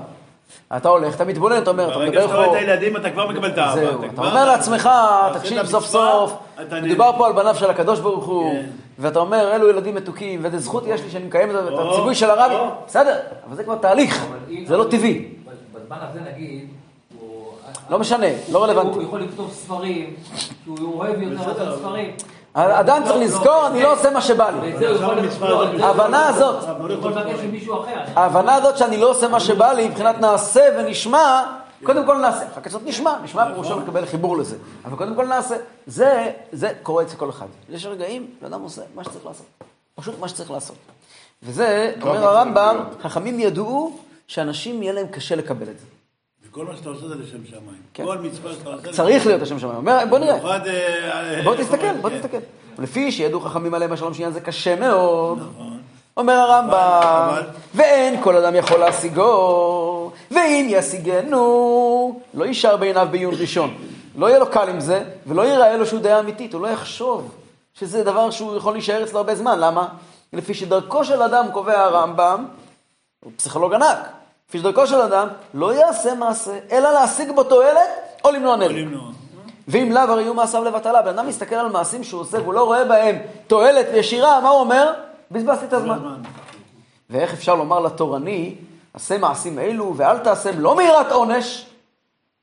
[0.77, 2.57] אתה הולך, אתה מתבונן, אתה אומר, אתה ברגע מדבר שאתה רואה את פה...
[2.57, 3.75] הילדים, אתה כבר מקבל את האהבה.
[3.81, 4.91] זהו, אתה אומר לעצמך,
[5.35, 6.33] תקשיב סוף סוף,
[6.63, 8.67] אתה מדובר פה על בניו של הקדוש ברוך הוא, כן.
[8.99, 12.31] ואתה אומר, אלו ילדים מתוקים, ואיזה זכות יש לי שאני מקיים את את הציווי של
[12.31, 12.55] הרבי.
[12.87, 13.17] בסדר,
[13.49, 14.27] אבל זה כבר תהליך,
[14.67, 15.29] זה לא טבעי,
[15.75, 16.69] בזמן הזה נגיד.
[17.91, 18.95] לא משנה, לא רלוונטי.
[18.95, 20.15] הוא יכול לכתוב ספרים,
[20.65, 22.11] שהוא אוהב יותר בסדר, לעשות ספרים.
[22.55, 24.73] האדם צריך לא, לזכור, לא, אני לא עושה מה שבא לי.
[25.41, 26.65] לא, ההבנה הזאת.
[28.17, 31.43] ההבנה הזאת שאני לא עושה מה שבא לי, מבחינת נעשה ונשמע,
[31.85, 35.27] קודם כל נעשה, אחר כך לעשות נשמע, נשמע פירושו לקבל חיבור לזה, אבל קודם כל
[35.27, 37.47] נעשה, זה, זה קורה אצל כל אחד.
[37.69, 39.47] יש רגעים, בן אדם עושה מה שצריך לעשות,
[39.95, 40.77] פשוט מה שצריך לעשות.
[41.43, 42.77] וזה, אומר צריך הרמב"ם.
[43.03, 45.87] חכמים ידעו שאנשים יהיה להם קשה לקבל את זה.
[46.51, 47.83] וכל מה שאתה עושה זה לשם שמיים.
[47.95, 48.05] כן.
[48.05, 48.93] כל מצווה שאתה עושה...
[48.93, 49.77] צריך להיות השם שמיים.
[49.77, 52.17] אומר, בוא נראה, במיוחד, אה, בוא אה, תסתכל, אה, בוא כן.
[52.19, 52.37] תסתכל.
[52.79, 55.39] לפי שידעו חכמים עליהם השלום שעניין זה קשה מאוד.
[55.39, 55.81] נכון.
[56.17, 57.43] אומר הרמב"ם,
[57.75, 63.75] ואין כל אדם יכול להשיגו, ואם ישיגנו, לא יישאר בעיניו בעיון ראשון.
[64.17, 67.35] לא יהיה לו קל עם זה, ולא ייראה לו שהוא דעה אמיתית, הוא לא יחשוב
[67.75, 69.59] שזה דבר שהוא יכול להישאר אצלו הרבה זמן.
[69.59, 69.89] למה?
[70.33, 72.47] לפי שדרכו של אדם, קובע הרמב"ם,
[73.25, 74.20] הוא פסיכולוג ענק,
[74.51, 77.89] לפי שדרכו של אדם, לא יעשה מעשה, אלא להשיג בו תועלת,
[78.25, 78.75] או למנוע נזק.
[79.69, 81.03] ואם לאו הרי יהיו מעשיו לבטלה.
[81.03, 84.61] בן אדם מסתכל על מעשים שהוא עושה והוא לא רואה בהם תועלת ישירה, מה הוא
[84.61, 84.93] אומר?
[85.31, 85.99] בזבזתי את הזמן.
[87.11, 88.55] ואיך אפשר לומר לתורני,
[88.95, 91.67] עשה מעשים אלו ואל תעשם לא מיראת עונש,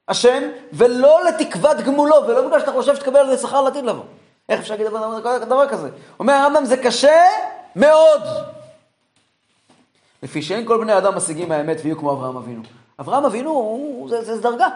[0.08, 0.43] השם,
[0.74, 4.04] ולא לתקוות גמולו, ולא בגלל שאתה חושב שתקבל על זה שכר לעתיד לבוא.
[4.50, 4.88] איך אפשר להגיד
[5.48, 5.89] דבר כזה?
[6.20, 7.22] אומר הרמב"ם, זה קשה
[7.76, 8.22] מאוד.
[10.23, 12.62] לפי שאין כל בני אדם משיגים מהאמת ויהיו כמו אברהם אבינו.
[12.99, 14.67] אברהם אבינו, הוא, זה, זה, דרגה.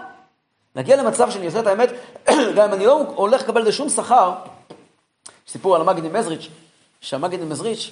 [0.75, 1.89] להגיע למצב שאני עושה את האמת,
[2.55, 4.33] גם אם אני לא הולך לקבל לזה שום שכר,
[5.47, 6.47] סיפור על המגיד ממזריץ',
[7.01, 7.91] שהמגיד ממזריץ',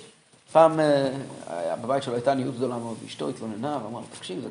[0.52, 1.10] פעם אה,
[1.48, 4.48] היה- בבית שלו הייתה עניות גדולה מאוד, ואשתו התלוננה ואמרה לו, תקשיב,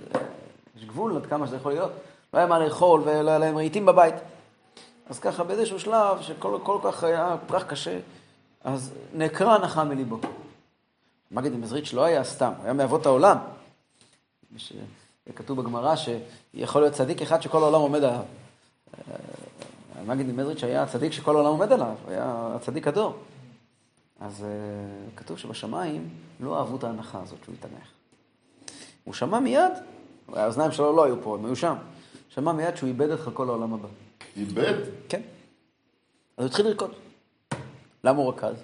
[0.76, 1.90] יש גבול עד כמה שזה יכול להיות,
[2.34, 4.14] לא היה מה לאכול ולא היה להם רהיטים בבית.
[5.11, 7.98] אז ככה באיזשהו שלב, שכל כל כך היה כל כך קשה,
[8.64, 10.18] אז נעקרה הנחה מליבו.
[11.30, 13.36] מגיד ממזריץ' לא היה סתם, הוא היה מאבות העולם.
[14.56, 14.72] ש-
[15.36, 18.22] כתוב בגמרא שיכול להיות צדיק אחד שכל העולם עומד עליו.
[19.98, 23.16] המגיד ממזריץ' היה הצדיק שכל העולם עומד עליו, הוא היה הצדיק הדור.
[24.20, 24.48] אז אה,
[25.16, 26.08] כתוב שבשמיים
[26.40, 27.88] לא אהבו את ההנחה הזאת שהוא התענך.
[29.04, 29.72] הוא שמע מיד,
[30.32, 31.76] האוזניים שלו לא היו פה, הם היו שם.
[32.28, 33.88] שמע מיד שהוא איבד את חלקו לעולם הבא.
[34.36, 34.74] איבד?
[35.08, 35.20] כן.
[36.36, 36.90] אז הוא התחיל לרקוד.
[38.04, 38.54] למה הוא רקד?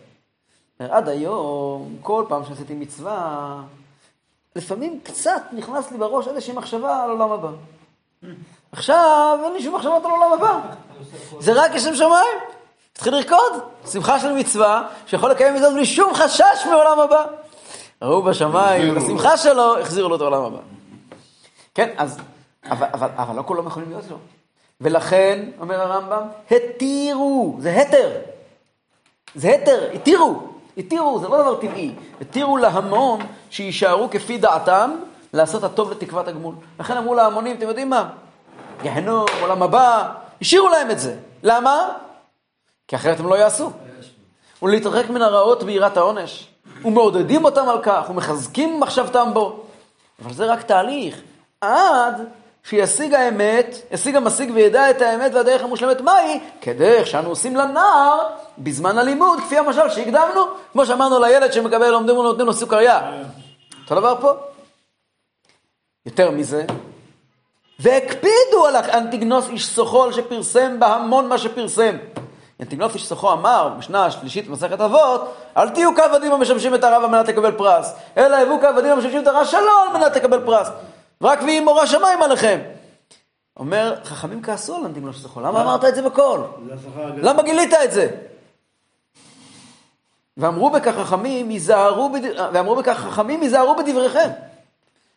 [0.78, 3.60] עד היום, כל פעם שעשיתי מצווה,
[4.56, 7.50] לפעמים קצת נכנס לי בראש איזושהי מחשבה על עולם הבא.
[8.72, 10.60] עכשיו אין לי שום מחשבות על עולם הבא.
[11.40, 12.38] זה רק כשם שמיים.
[12.92, 13.52] התחיל לרקוד,
[13.86, 17.26] שמחה של מצווה, שיכול לקיים מזאת בלי שום חשש מעולם הבא.
[18.02, 18.98] ראו בשמיים.
[18.98, 20.58] השמחה שלו, החזירו לו את העולם הבא.
[21.74, 22.18] כן, אז,
[22.70, 24.16] אבל, אבל, אבל לא כולם יכולים להיות לו.
[24.80, 28.10] ולכן, אומר הרמב"ם, התירו, זה התר.
[29.34, 31.94] זה התר, התירו, התירו, זה לא דבר טבעי.
[32.20, 34.90] התירו להמון שיישארו כפי דעתם
[35.32, 36.54] לעשות הטוב לתקוות הגמול.
[36.80, 38.08] לכן אמרו להמונים, אתם יודעים מה?
[38.82, 41.16] גיהנום, עולם הבא, השאירו להם את זה.
[41.42, 41.88] למה?
[42.88, 43.70] כי אחרת הם לא יעשו.
[44.62, 46.48] ולהתרחק מן הרעות ביראת העונש.
[46.84, 49.60] ומעודדים אותם על כך, ומחזקים מחשבתם בו.
[50.22, 51.20] אבל זה רק תהליך.
[51.60, 52.28] עד
[52.64, 58.98] שישיג האמת, ישיג המשיג וידע את האמת והדרך המושלמת מהי, כדרך שאנו עושים לנער בזמן
[58.98, 60.40] הלימוד, כפי המשל שהקדמנו,
[60.72, 63.00] כמו שאמרנו לילד שמקבל, לומדים ונותנים לו סוכריה.
[63.82, 64.32] אותו דבר פה.
[66.06, 66.64] יותר מזה,
[67.78, 71.96] והקפידו על אנטיגנוס איש סוחול שפרסם בהמון מה שפרסם.
[72.60, 77.10] אנטיגנוס איש סוחו אמר, במשנה השלישית במסכת אבות, אל תהיו כעבדים המשמשים את הרב על
[77.10, 80.68] מנת לקבל פרס, אלא הביאו כעבדים המשמשים את הרע שלו על מנת לקבל פרס.
[81.24, 82.60] רק ויהי מורא שמיים עליכם.
[83.56, 86.40] אומר, חכמים כעסו על אנטיגנוס איש סוחו, למה אמרת את זה בקול?
[87.16, 88.10] למה גילית את זה?
[90.36, 92.20] ואמרו בכך חכמים, היזהרו, בד...
[92.52, 94.30] ואמרו בכך חכמים, היזהרו בדבריכם.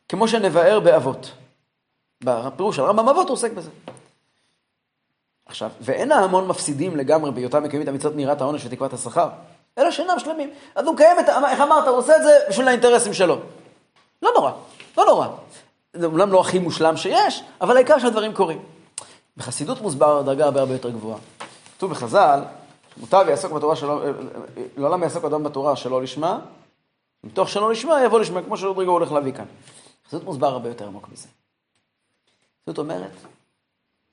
[0.10, 1.32] כמו שנבאר באבות.
[2.24, 3.70] בפירוש של רמב"ם אבות הוא עוסק בזה.
[5.46, 9.30] עכשיו, ואין ההמון מפסידים לגמרי בהיותם מקיימים את המצוות מיראת העונש ותקוות השכר,
[9.78, 10.50] אלא שאינם שלמים.
[10.76, 13.40] אז הוא מקיים את, איך אמרת, הוא עושה את זה בשביל האינטרסים שלו.
[14.22, 14.52] לא נורא,
[14.98, 15.28] לא נורא.
[16.00, 18.60] זה אומנם לא הכי מושלם שיש, אבל העיקר שהדברים קורים.
[19.38, 21.20] בחסידות מוסבר דרגה הרבה הרבה יותר גבוהה.
[21.78, 22.40] כתוב בחז"ל,
[22.98, 24.02] מוטב יעסוק בתורה שלו,
[24.78, 26.40] לעולם יעסוק אדם בתורה שלא לשמה,
[27.24, 29.46] מתוך שלא לשמה יבוא לשמה, כמו שרודריגו הולך להביא כאן.
[30.08, 31.28] חסידות מוסבר הרבה יותר עמוק מזה.
[32.68, 33.12] זאת אומרת,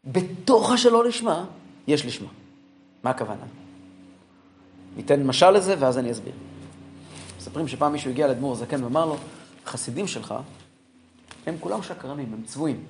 [0.04, 1.44] בתוך השלא לשמה,
[1.86, 2.28] יש לשמה.
[3.02, 3.44] מה הכוונה?
[4.96, 6.32] ניתן משל לזה ואז אני אסביר.
[7.38, 9.16] מספרים שפעם מישהו הגיע לאדמו"ר זקן ואמר לו,
[9.66, 10.34] החסידים שלך,
[11.46, 12.84] הם כולם שקרנים, הם צבועים.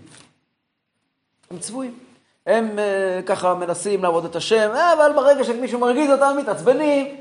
[1.51, 1.99] הם צבועים.
[2.47, 7.17] הם אה, ככה מנסים לעבוד את השם, אה, אבל ברגע שמישהו מרגיז אותם, מתעצבנים.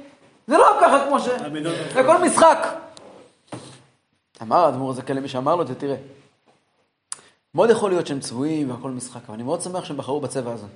[0.47, 1.25] זה לא ככה כמו ש...
[1.93, 2.57] זה הכל משחק.
[4.41, 5.95] אמר האדמו"ר הזקן למי שאמר לו את זה, תראה,
[7.53, 10.67] מאוד יכול להיות שהם צבועים והכל משחק, אבל אני מאוד שמח שהם בחרו בצבע הזה.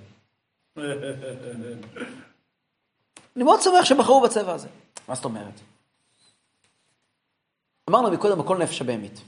[3.36, 4.68] אני מאוד שמח שהם בחרו בצבע הזה.
[5.08, 5.54] מה זאת אומרת?
[7.90, 9.22] אמרנו מקודם, הכל נפש הבהמית.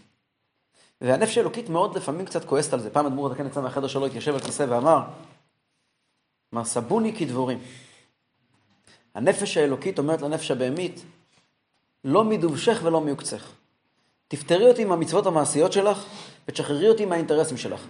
[1.01, 2.89] והנפש האלוקית מאוד לפעמים קצת כועסת על זה.
[2.89, 5.01] פעם אדמו"ר הזקן יצא מהחדר שלו, התיישב על כיסא ואמר,
[6.53, 7.59] אמר, סבוני כדבורים.
[9.15, 11.01] הנפש האלוקית אומרת לנפש הבהמית,
[12.03, 13.51] לא מדובשך ולא מיוקצך.
[14.27, 16.05] תפטרי אותי מהמצוות המעשיות שלך,
[16.47, 17.85] ותשחררי אותי מהאינטרסים שלך.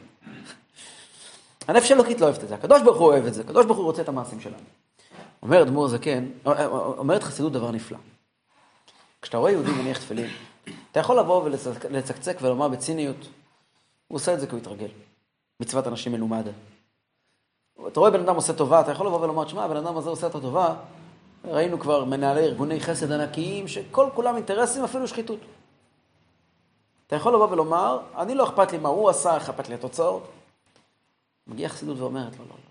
[1.67, 3.86] הנפש האלוקית לא אוהבת את זה, הקדוש ברוך הוא אוהב את זה, הקדוש ברוך הוא
[3.86, 4.63] רוצה את המעשים שלנו.
[5.43, 6.26] אומר אדמו"ר הזקן,
[6.98, 7.98] אומרת חסידות דבר נפלא.
[9.22, 10.30] כשאתה רואה יהודי מניח תפילין,
[10.91, 13.17] אתה יכול לבוא ולצקצק ולומר בציניות,
[14.08, 14.89] הוא עושה את זה כי הוא התרגל.
[15.60, 16.47] מצוות אנשים מלומד.
[17.88, 20.28] אתה רואה בן אדם עושה טובה, אתה יכול לבוא ולומר, שמע, הבן אדם הזה עושה
[20.28, 20.75] את הטובה,
[21.45, 25.39] ראינו כבר מנהלי ארגוני חסד ענקיים, שכל כולם אינטרסים, אפילו שחיתות.
[27.08, 30.32] אתה יכול לבוא ולומר, אני לא אכפת לי מה הוא עשה, אכפת לי התוצאות.
[31.47, 32.69] מגיעה חסידות ואומרת, לא, לא, לא.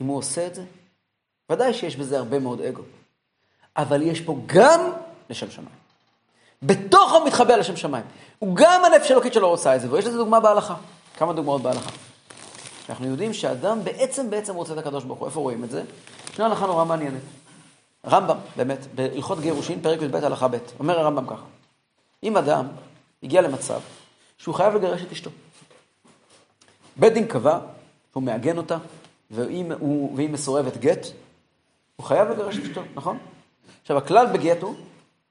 [0.00, 0.64] אם הוא עושה את זה,
[1.50, 2.82] ודאי שיש בזה הרבה מאוד אגו.
[3.76, 4.92] אבל יש פה גם
[5.30, 5.83] לשם שמיים.
[6.66, 8.04] בתוכו מתחבא לשם שמיים.
[8.38, 10.74] הוא גם הנפש אלוקית שלו רוצה את זה, ויש לזה דוגמה בהלכה.
[11.16, 11.90] כמה דוגמאות בהלכה.
[12.88, 15.26] אנחנו יודעים שאדם בעצם בעצם רוצה את הקדוש ברוך הוא.
[15.28, 15.82] איפה רואים את זה?
[16.32, 17.20] ישנה הלכה נורא מעניינת.
[18.06, 21.44] רמב"ם, באמת, בהלכות גירושין, פרק י"ב הלכה ב', אומר הרמב"ם ככה:
[22.22, 22.66] אם אדם
[23.22, 23.80] הגיע למצב
[24.38, 25.30] שהוא חייב לגרש את אשתו,
[26.96, 27.58] בית דין קבע,
[28.12, 28.76] הוא מעגן אותה,
[29.30, 31.06] ואם מסורבת גט,
[31.96, 33.18] הוא חייב לגרש את אשתו, נכון?
[33.82, 34.74] עכשיו, הכלל בגט הוא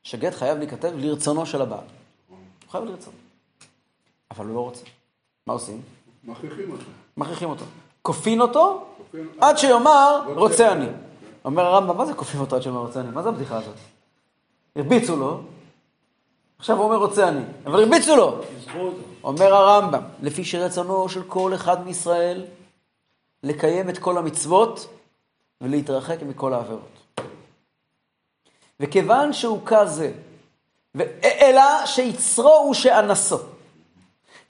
[0.04, 1.80] שגט חייב להיכתב לרצונו של הבעל.
[2.30, 2.38] הוא
[2.72, 3.14] חייב לרצון.
[4.32, 4.86] אבל הוא לא רוצה.
[5.48, 5.82] מה עושים?
[6.24, 6.84] מכריחים אותו.
[7.18, 7.66] מכריחים אותו.
[8.02, 8.86] כופין אותו
[9.40, 10.88] עד שיאמר רוצה אני.
[11.46, 13.12] אומר הרמב"ם, מה זה כופין אותו עד שיאמר רוצה אני?
[13.12, 13.76] מה זה הבדיחה הזאת?
[14.76, 15.42] הרביצו לו,
[16.60, 18.42] עכשיו הוא אומר רוצה אני, אבל הרביצו לו.
[19.24, 22.46] אומר הרמב"ם, לפי שרצונו של כל אחד מישראל
[23.44, 24.88] לקיים את כל המצוות
[25.62, 26.93] ולהתרחק מכל העבירות.
[28.80, 30.12] וכיוון שהוא כזה,
[31.24, 33.40] אלא שיצרו הוא שאנסו.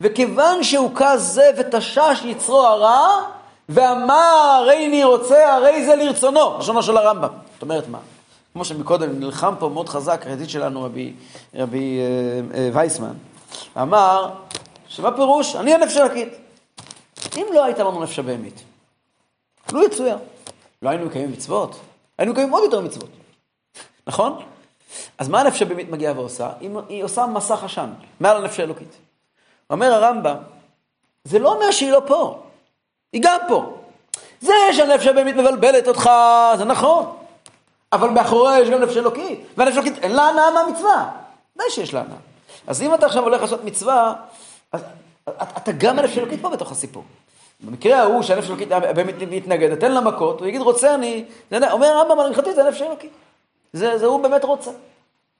[0.02, 3.22] וכיוון שהוא כזה ותשש יצרו הרע,
[3.70, 7.30] ואמר הרי אני רוצה, הרי זה לרצונו, לשונו של הרמב"ם.
[7.54, 8.00] זאת אומרת מה?
[8.54, 11.14] כמו שמקודם נלחם פה מאוד חזק, הידיד שלנו, רבי,
[11.56, 13.14] רבי אה, אה, וייסמן,
[13.82, 14.30] אמר,
[14.88, 15.56] שמה פירוש?
[15.56, 16.30] אני הנפש אלוקית.
[17.38, 18.64] אם לא הייתה לנו נפש הבהמית,
[19.72, 20.18] לא יצויר.
[20.82, 21.76] לא היינו מקיימים מצוות,
[22.18, 23.10] היינו מקיימים עוד יותר מצוות.
[24.08, 24.44] נכון?
[25.18, 26.50] אז מה הנפש הבהמית מגיעה ועושה?
[26.60, 27.90] היא, היא עושה מסך עשן,
[28.20, 28.98] מעל הנפש האלוקית.
[29.70, 30.36] אומר הרמב"ם,
[31.24, 32.44] זה לא אומר שהיא לא פה,
[33.14, 33.78] היא גם פה.
[34.42, 36.10] זה שהנפש הבהמית מבלבלת אותך,
[36.58, 37.16] זה נכון.
[37.94, 41.10] אבל מאחוריה יש גם נפש אלוקית, והנפש אלוקית אין לה הנאה מהמצווה.
[41.56, 42.18] ודאי שיש לה הנאה.
[42.68, 44.14] אז אם אתה עכשיו הולך לעשות מצווה,
[44.72, 44.82] אז
[45.58, 47.04] אתה גם הנפש אלוקית פה בתוך הסיפור.
[47.60, 51.26] במקרה ההוא שהנפש אלוקית באמת מתנגדת, תן לה מכות, הוא יגיד רוצה אני,
[51.72, 53.12] אומר הרמב"ם הלכתי זה הנפש אלוקית.
[53.74, 54.72] זה, זה הוא באמת רוצה.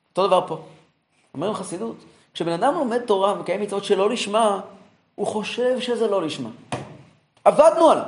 [0.10, 0.62] אותו דבר פה.
[1.34, 1.96] אומרים חסידות,
[2.34, 4.62] כשבן אדם לומד תורה ומקיים מצוות שלא לשמה,
[5.16, 6.50] הוא חושב שזה לא לשמה.
[7.46, 8.06] עבדנו עליו.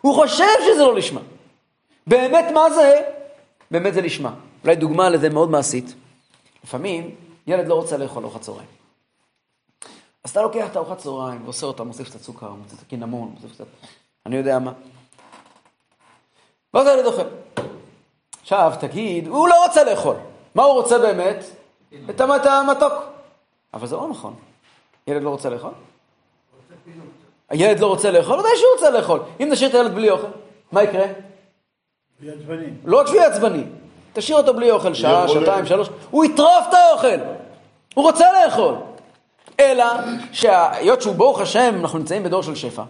[0.00, 1.20] הוא חושב שזה לא לשמה.
[2.06, 3.00] באמת מה זה?
[3.70, 4.34] באמת זה לשמה.
[4.64, 5.94] אולי דוגמה לזה מאוד מעשית.
[6.64, 7.14] לפעמים
[7.46, 8.68] ילד לא רוצה לאכול ארוחת צהריים.
[10.24, 13.52] אז אתה לוקח את ארוחת צהריים ועושה אותה, מוסיף קצת סוכר, מוסיף קצת קינמון, מוסיף
[13.52, 13.66] קצת,
[14.26, 14.72] אני יודע מה.
[16.74, 17.22] ואז הילד אוכל.
[18.48, 20.16] עכשיו תגיד, הוא לא רוצה לאכול.
[20.54, 21.44] מה הוא רוצה באמת?
[22.10, 22.92] את המתוק.
[23.74, 24.34] אבל זה לא נכון.
[25.06, 25.70] ילד לא רוצה לאכול?
[27.48, 28.38] הילד לא רוצה לאכול?
[28.38, 29.20] ודאי שהוא רוצה לאכול.
[29.40, 30.26] אם נשאיר את הילד בלי אוכל,
[30.72, 31.06] מה יקרה?
[32.84, 33.64] לא רק שהוא יהיה עצבני,
[34.12, 37.18] תשאיר אותו בלי אוכל שעה, שעתיים, שלוש, הוא יטרוף את האוכל.
[37.94, 38.74] הוא רוצה לאכול.
[39.60, 39.84] אלא
[40.32, 42.82] שהיות שהוא ברוך השם, אנחנו נמצאים בדור של שפע.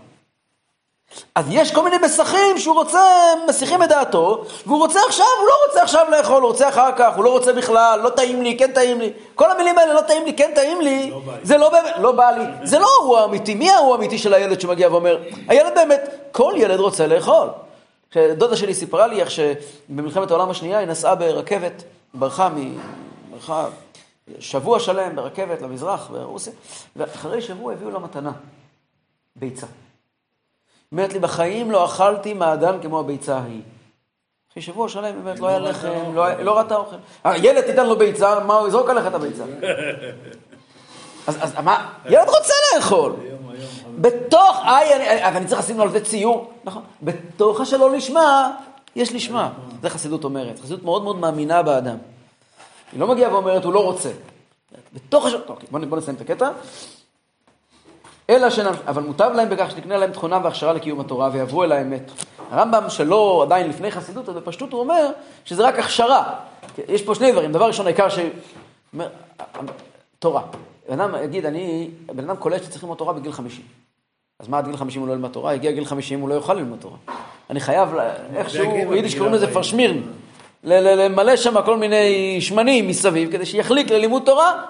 [1.35, 3.03] אז יש כל מיני מסכים שהוא רוצה,
[3.49, 7.17] מסיחים את דעתו, והוא רוצה עכשיו, הוא לא רוצה עכשיו לאכול, הוא רוצה אחר כך,
[7.17, 9.13] הוא לא רוצה בכלל, לא טעים לי, כן טעים לי.
[9.35, 11.21] כל המילים האלה, לא טעים לי, כן טעים לי, לא.
[11.43, 12.45] זה לא באמת, לא בא לי.
[12.63, 13.55] זה לא הוא האמיתי.
[13.55, 15.19] מי ההוא האמיתי של הילד שמגיע ואומר,
[15.49, 16.01] הילד באמת,
[16.33, 17.49] כל ילד רוצה לאכול.
[18.17, 21.83] דודה שלי סיפרה לי איך שבמלחמת העולם השנייה היא נסעה ברכבת,
[22.15, 22.79] ברחה מ...
[23.31, 23.67] ברחה
[24.39, 26.53] שבוע שלם ברכבת למזרח, ברוסיה,
[26.97, 28.33] ואחרי שבוע הביאו לה מתנה,
[29.37, 29.67] ביצה.
[30.93, 33.63] אומרת לי, בחיים לא אכלתי מעדן כמו הביצה ההיא.
[34.53, 36.97] אחרי שבוע שלם, באמת, לא היה לחם, לא לא ראתה אוכל.
[37.25, 39.45] הילד תיתן לו ביצה, מה, הוא יזרוק עליך את הביצה.
[41.27, 43.13] אז, אז מה, ילד רוצה לאכול.
[44.01, 44.95] בתוך, איי,
[45.27, 46.83] אני, צריך לשים לו על זה ציור, נכון.
[47.03, 48.51] בתוך השלא לשמה,
[48.97, 49.51] יש לשמה.
[49.83, 50.59] זה חסידות אומרת.
[50.59, 51.97] חסידות מאוד מאוד מאמינה באדם.
[52.93, 54.11] היא לא מגיעה ואומרת, הוא לא רוצה.
[54.95, 56.51] בתוך השלא, אוקיי, בוא, נ- בוא נסיים את הקטע.
[58.31, 58.67] אלא שנ...
[58.87, 62.11] אבל מוטב להם בכך שתקנה להם תכונה והכשרה לקיום התורה ויעברו אל האמת.
[62.51, 65.11] הרמב"ם שלא עדיין לפני חסידות, אז בפשטות הוא אומר
[65.45, 66.35] שזה רק הכשרה.
[66.89, 67.53] יש פה שני דברים.
[67.53, 68.19] דבר ראשון, העיקר ש...
[70.19, 70.43] תורה.
[70.89, 73.65] בן אדם יגיד, אני, בן אדם קולט שצריך ללמוד תורה בגיל 50.
[74.41, 75.53] אז מה עד גיל 50 הוא לא ילמד תורה?
[75.53, 76.97] הגיע גיל 50 הוא לא יוכל ללמוד תורה.
[77.51, 77.89] אני חייב,
[78.37, 79.55] איכשהו, ביידיש קוראים לזה 40.
[79.55, 80.01] פרשמירן.
[80.65, 84.63] למלא שם כל מיני שמנים מסביב, כדי שיחליק ללימוד תורה.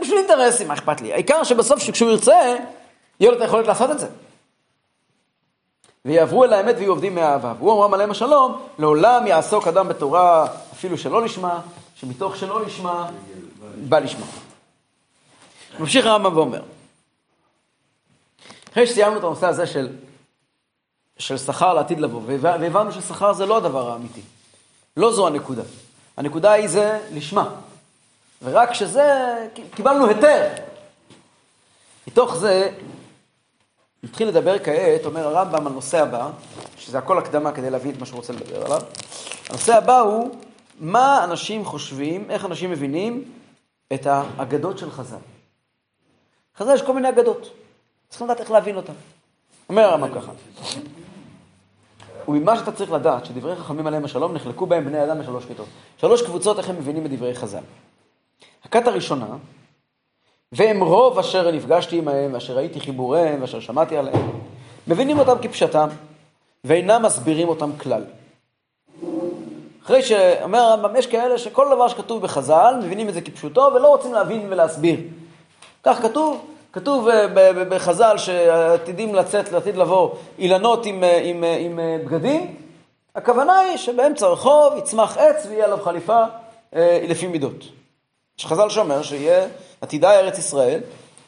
[0.00, 1.12] בשביל אינטרסים, מה אכפת לי?
[1.12, 2.56] העיקר שבסוף, כשהוא ירצה,
[3.20, 4.06] יהיה לו את היכולת לעשות את זה.
[6.04, 7.54] ויעברו אל האמת ויהיו עובדים מאהבה.
[7.58, 11.60] והוא אמרם עליהם השלום, לעולם יעסוק אדם בתורה אפילו שלא לשמה,
[11.94, 13.10] שמתוך שלא לשמה,
[13.88, 14.26] בא לשמה.
[15.78, 16.62] ממשיך הרמב"ם ואומר,
[18.72, 19.88] אחרי שסיימנו את הנושא הזה של,
[21.18, 24.20] של שכר לעתיד לבוא, והב- והבנו ששכר זה לא הדבר האמיתי.
[24.96, 25.62] לא זו הנקודה.
[26.16, 27.50] הנקודה היא זה לשמה.
[28.42, 29.36] ורק שזה,
[29.74, 30.48] קיבלנו היתר.
[32.06, 32.70] מתוך זה,
[34.02, 36.30] נתחיל לדבר כעת, אומר הרמב"ם, על נושא הבא,
[36.76, 38.80] שזה הכל הקדמה כדי להביא את מה שהוא רוצה לדבר עליו.
[39.48, 40.34] הנושא הבא הוא,
[40.78, 43.24] מה אנשים חושבים, איך אנשים מבינים
[43.94, 45.16] את האגדות של חז"ל.
[46.58, 47.50] חז"ל יש כל מיני אגדות,
[48.08, 48.92] צריכים לדעת איך להבין אותן.
[49.68, 50.32] אומר הרמב"ם ככה,
[52.28, 55.66] וממה שאתה צריך לדעת, שדברי חכמים עליהם השלום נחלקו בהם בני אדם לשלוש כיתות.
[55.96, 57.62] שלוש קבוצות איך הם מבינים את דברי חז"ל.
[58.64, 59.26] הכת הראשונה,
[60.52, 64.30] והם רוב אשר נפגשתי עמהם, ואשר ראיתי חיבוריהם, ואשר שמעתי עליהם,
[64.86, 65.88] מבינים אותם כפשטם,
[66.64, 68.04] ואינם מסבירים אותם כלל.
[69.84, 74.12] אחרי שאומר הרמב"ם, יש כאלה שכל דבר שכתוב בחז"ל, מבינים את זה כפשוטו, ולא רוצים
[74.12, 75.00] להבין ולהסביר.
[75.82, 77.26] כך כתוב, כתוב אה,
[77.68, 82.56] בחז"ל שעתידים לצאת, לעתיד לבוא אילנות עם, אה, עם, אה, עם אה, בגדים.
[83.14, 86.24] הכוונה היא שבאמצע הרחוב יצמח עץ ויהיה עליו חליפה
[87.08, 87.64] לפי מידות.
[88.38, 89.48] יש חז"ל שאומר שיהיה
[89.80, 90.80] עתידה ארץ ישראל,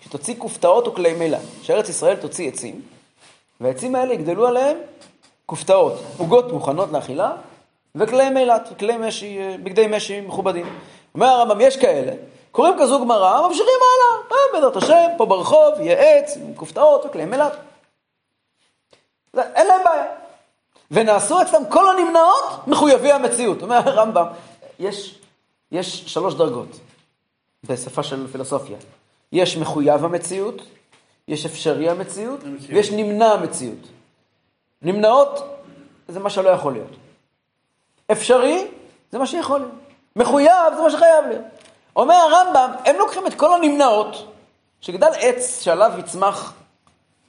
[0.04, 1.38] שתוציא כופתאות וכלי מילה.
[1.62, 2.82] שארץ ישראל תוציא עצים,
[3.60, 4.76] והעצים האלה יגדלו עליהם
[5.46, 7.32] כופתאות, עוגות מוכנות לאכילה,
[7.94, 10.78] וכלי מילת, וכלי משי, אה, בגדי משי מכובדים.
[11.14, 12.12] אומר הרמב"ם, יש כאלה,
[12.52, 17.24] קוראים כזו גמרא, ממשיכים הלאה, אה, בעזרת השם, פה ברחוב, יהיה עץ עם כופתאות וכלי
[17.24, 17.52] מילת.
[19.32, 20.04] זה- אין להם בעיה.
[20.90, 23.62] ונעשו אצלם כל הנמנעות מחויבי המציאות.
[23.62, 24.26] אומר הרמב"ם,
[24.78, 25.18] יש,
[25.72, 26.68] יש שלוש דרגות
[27.64, 28.76] בשפה של פילוסופיה.
[29.32, 30.62] יש מחויב המציאות,
[31.28, 32.74] יש אפשרי המציאות, המציאות.
[32.74, 33.88] ויש נמנע המציאות.
[34.82, 35.44] נמנעות
[36.08, 36.96] זה מה שלא יכול להיות.
[38.12, 38.66] אפשרי
[39.12, 39.72] זה מה שיכול להיות.
[40.16, 41.44] מחויב זה מה שחייב להיות.
[41.96, 44.32] אומר הרמב"ם, הם לוקחים את כל הנמנעות,
[44.80, 46.54] שגדל עץ שעליו יצמח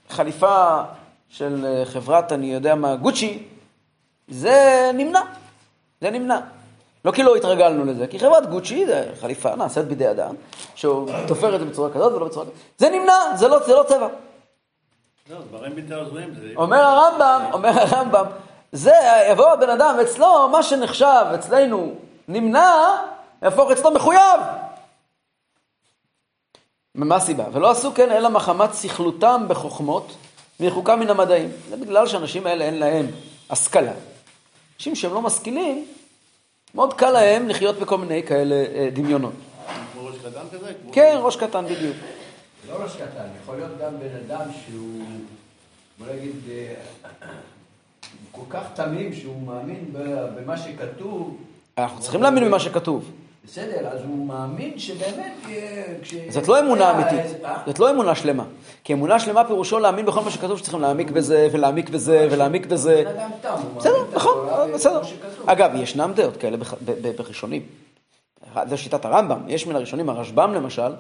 [0.10, 0.82] חליפה
[1.30, 3.44] של אה, חברת, אני יודע מה, גוצ'י,
[4.28, 5.22] זה נמנע.
[6.02, 6.40] זה נמנע.
[7.06, 10.36] לא כי לא התרגלנו לזה, כי חברת גוצ'י זה חליפה נעשית בידי אדם,
[10.76, 12.58] שהוא תופר את זה בצורה כזאת ולא בצורה כזאת.
[12.78, 14.08] זה נמנע, זה לא, זה לא צבע.
[15.30, 15.38] לא,
[16.56, 18.26] אומר הרמב"ם, אומר הרמב"ם,
[18.72, 18.94] זה
[19.32, 21.96] יבוא הבן אדם, אצלו מה שנחשב אצלנו
[22.28, 22.98] נמנע,
[23.42, 24.42] יהפוך אצלו מחויב.
[26.96, 27.44] מה הסיבה?
[27.54, 30.14] ולא עשו כן אלא מחמת סכלותם בחוכמות
[30.60, 31.52] ורחוקה מן המדעים.
[31.70, 33.08] זה בגלל שהאנשים האלה אין להם
[33.50, 33.94] השכלה.
[34.76, 35.86] אנשים שהם לא משכילים,
[36.76, 39.34] מאוד קל להם לחיות בכל מיני כאלה אה, דמיונות.
[39.94, 40.74] כמו ראש קטן כזה?
[40.92, 41.98] כן, ראש קטן בדיוק.
[42.70, 45.04] לא ראש קטן, יכול להיות גם בן אדם שהוא,
[46.00, 46.74] בוא נגיד, אה,
[48.32, 49.94] כל כך תמים שהוא מאמין
[50.36, 51.38] במה שכתוב.
[51.78, 53.12] אנחנו צריכים להאמין במה שכתוב.
[53.46, 55.84] בסדר, אז הוא מאמין שבאמת יהיה...
[56.02, 57.58] כש- זאת לא אמונה אה, אמיתית, אה?
[57.66, 58.44] זאת לא אמונה שלמה.
[58.84, 63.04] כי אמונה שלמה פירושו להאמין בכל מה שכתוב שצריכים להעמיק בזה, ולהעמיק בזה, ולהעמיק בזה.
[63.78, 64.38] בסדר, נכון,
[64.74, 65.02] בסדר.
[65.46, 66.58] אגב, ישנם דעות כאלה
[67.18, 67.62] בראשונים.
[68.70, 69.40] זו שיטת הרמב"ם.
[69.48, 70.92] יש מן הראשונים, הרשב"ם למשל,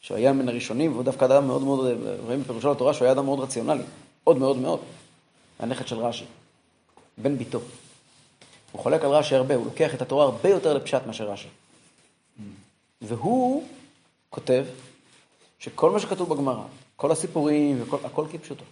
[0.00, 1.86] שהיה מן הראשונים, והוא דווקא אדם מאוד מאוד,
[2.26, 3.82] רואים בפירושו לתורה שהוא היה אדם מאוד רציונלי.
[4.24, 4.80] מאוד מאוד מאוד.
[5.58, 6.24] הנכד של רש"י.
[7.18, 7.58] בן ביתו.
[8.74, 11.48] הוא חולק על רש"י הרבה, הוא לוקח את התורה הרבה יותר לפשט מאשר רש"י.
[13.00, 13.64] והוא
[14.30, 14.64] כותב
[15.58, 16.64] שכל מה שכתוב בגמרא,
[16.96, 18.64] כל הסיפורים, וכל, הכל כפשוטו.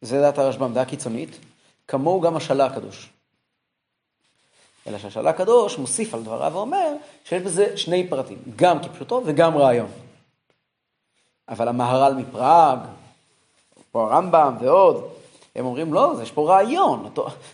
[0.00, 1.38] זה דעת הרשב"ם, דעה קיצונית,
[1.88, 3.10] כמוהו גם השאלה הקדוש.
[4.86, 6.92] אלא שהשאלה הקדוש מוסיף על דבריו ואומר
[7.24, 9.90] שיש בזה שני פרטים, גם כפשוטו וגם רעיון.
[11.48, 12.78] אבל המהר"ל מפראג,
[13.90, 15.17] פה הרמב"ם ועוד,
[15.58, 17.08] הם אומרים, לא, יש פה רעיון.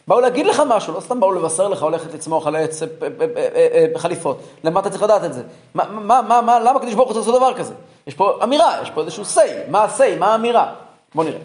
[0.09, 3.47] באו להגיד לך משהו, לא סתם באו לבשר לך הולכת לצמוח על העץ אה, אה,
[3.73, 4.39] אה, חליפות.
[4.65, 5.43] למה אתה צריך לדעת את זה?
[5.75, 7.75] מה, מה, מה, מה, למה הקדוש ברוך הוא צריך לעשות דבר כזה?
[8.07, 9.71] יש פה אמירה, יש פה איזשהו say.
[9.71, 10.19] מה ה-say?
[10.19, 10.73] מה האמירה?
[11.15, 11.39] בוא נראה.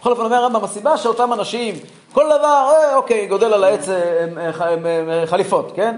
[0.00, 1.74] בכל אופן אומר הרמב"ם, הסיבה שאותם אנשים,
[2.12, 3.88] כל דבר, אוקיי, גודל על העץ
[5.26, 5.96] חליפות, כן?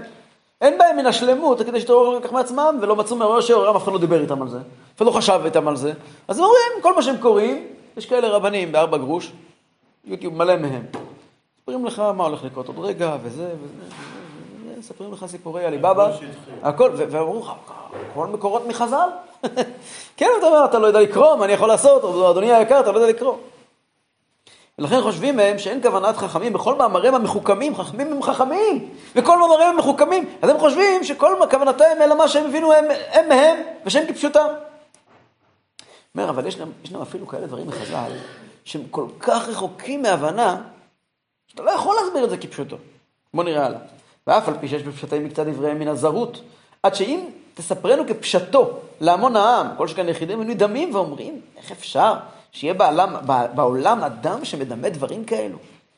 [0.61, 3.99] אין בהם מן השלמות, כדי שתראו כך מעצמם, ולא מצאו מהראש שהעולם אף אחד לא
[3.99, 4.57] דיבר איתם על זה,
[4.95, 5.93] אפילו לא חשב איתם על זה.
[6.27, 7.67] אז הם אומרים, כל מה שהם קוראים,
[7.99, 9.31] יש כאלה רבנים בארבע גרוש,
[10.05, 10.85] יוטיוב מלא מהם.
[11.57, 13.85] מספרים לך מה הולך לקרות עוד רגע, וזה, וזה,
[14.65, 16.11] וזה, מספרים לך סיפורי עליבאבא,
[16.63, 17.51] הכל, ואמרו לך,
[18.13, 19.09] כל מקורות מחז"ל?
[20.17, 22.03] כן, אתה אומר, אתה לא יודע לקרוא, מה אני יכול לעשות?
[22.31, 23.35] אדוני היקר, אתה לא יודע לקרוא.
[24.79, 29.77] ולכן חושבים הם שאין כוונת חכמים בכל מאמריהם המחוכמים, חכמים הם חכמים, וכל מאמריהם הם
[29.77, 34.47] מחוכמים, אז הם חושבים שכל כוונותיהם אלא מה שהם הבינו הם, הם מהם, ושהם כפשוטם.
[36.15, 38.11] אומר, אבל ישנם, ישנם אפילו כאלה דברים בחז"ל,
[38.65, 40.61] שהם כל כך רחוקים מהבנה,
[41.47, 42.75] שאתה לא יכול להסביר את זה כפשוטו.
[43.33, 43.79] בוא נראה הלאה.
[44.27, 46.41] ואף על פי שיש בפשטי מקצת דבריהם מן הזרות,
[46.83, 52.13] עד שאם תספרנו כפשטו להמון העם, כל שכאן יחידים היו נדהמים ואומרים, איך אפשר
[52.51, 53.15] שיהיה בעולם,
[53.55, 55.57] בעולם אדם שמדמה דברים כאלו,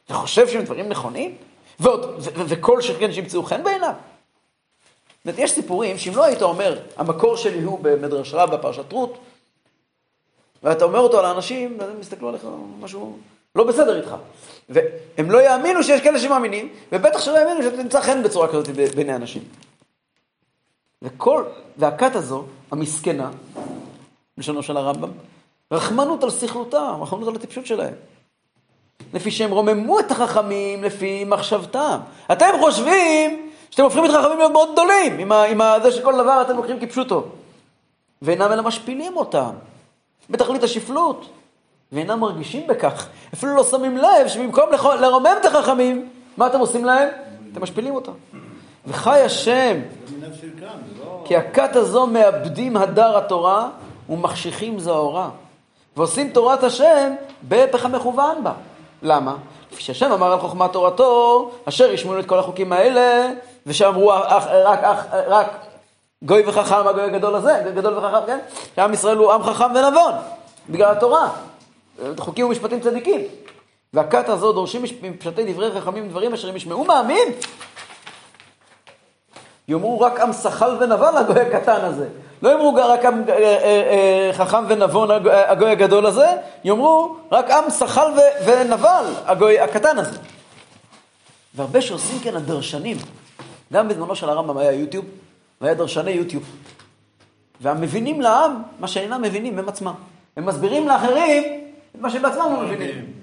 [0.09, 1.35] וחושב שהם דברים נכונים,
[1.79, 3.93] ועוד, וכל שכן שימצאו חן בעיניו?
[3.93, 9.17] זאת אומרת, יש סיפורים שאם לא היית אומר, המקור שלי הוא במדרש רב בפרשת רות,
[10.63, 12.47] ואתה אומר אותו לאנשים, אז הם יסתכלו עליך
[12.79, 13.17] משהו
[13.55, 14.15] לא בסדר איתך.
[14.69, 19.15] והם לא יאמינו שיש כאלה שמאמינים, ובטח שלא יאמינו שאתה נמצא חן בצורה כזאת בעיני
[19.15, 19.43] אנשים.
[21.01, 21.43] וכל,
[21.77, 23.31] והכת הזו, המסכנה,
[24.37, 25.09] בלשונו של הרמב"ם,
[25.71, 27.93] רחמנות על שכלותם, רחמנות על הטיפשות שלהם.
[29.13, 31.97] לפי שהם רוממו את החכמים לפי מחשבתם.
[32.31, 36.13] אתם חושבים שאתם הופכים את החכמים להיות מאוד גדולים, עם, ה, עם ה, זה שכל
[36.13, 37.23] דבר אתם לוקחים כפשוטו.
[38.21, 39.49] ואינם אלא משפילים אותם,
[40.31, 41.29] בתכלית השפלות,
[41.91, 43.07] ואינם מרגישים בכך.
[43.33, 44.69] אפילו לא שמים לב שבמקום
[44.99, 47.09] לרומם את החכמים, מה אתם עושים להם?
[47.51, 48.11] אתם משפילים אותם.
[48.87, 49.79] וחי השם.
[51.25, 53.69] כי הכת הזו מאבדים הדר התורה
[54.09, 55.29] ומחשיכים זוהרה.
[55.97, 58.53] ועושים תורת השם בהפך המכוון בה.
[59.01, 59.35] למה?
[59.71, 63.31] כפי שהשם אמר על חוכמת תורתו, אשר ישמעו את כל החוקים האלה,
[63.65, 65.65] ושאמרו אך, רק, אך, רק
[66.23, 68.39] גוי וחכם, הגוי הגדול הזה, גדול וחכם, כן?
[68.75, 70.13] שעם ישראל הוא עם חכם ונבון,
[70.69, 71.29] בגלל התורה.
[72.17, 73.21] חוקים ומשפטים צדיקים.
[73.93, 77.29] והכת הזו דורשים מפשטי דברי חכמים דברים אשר הם ישמעו מאמין.
[79.67, 82.07] יאמרו רק עם שחל ונבון הגוי הקטן הזה.
[82.41, 86.27] לא יאמרו רק עם אה, אה, אה, חכם ונבון הגוי- הגדול הזה,
[86.63, 88.07] יאמרו רק עם שחל
[88.45, 90.17] ונבל הגוי הקטן הזה.
[91.55, 92.97] והרבה שעושים כן הדרשנים.
[93.73, 95.05] גם בזמנו של הרמב"ם היה יוטיוב,
[95.61, 96.43] והיה דרשני יוטיוב.
[97.61, 99.93] והמבינים לעם, מה שאינם מבינים הם עצמם.
[100.35, 101.43] הם מסבירים לאחרים
[101.95, 103.13] את מה שבעצמם לא מבינים.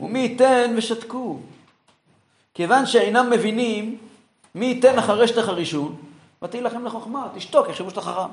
[0.00, 1.38] ומי ייתן ושתקו.
[2.54, 3.98] כיוון שאינם מבינים,
[4.54, 5.96] מי ייתן אחרי שתחרישון,
[6.42, 8.30] ותהי לכם לחוכמה, תשתוק, יחשבו שאתה חכם.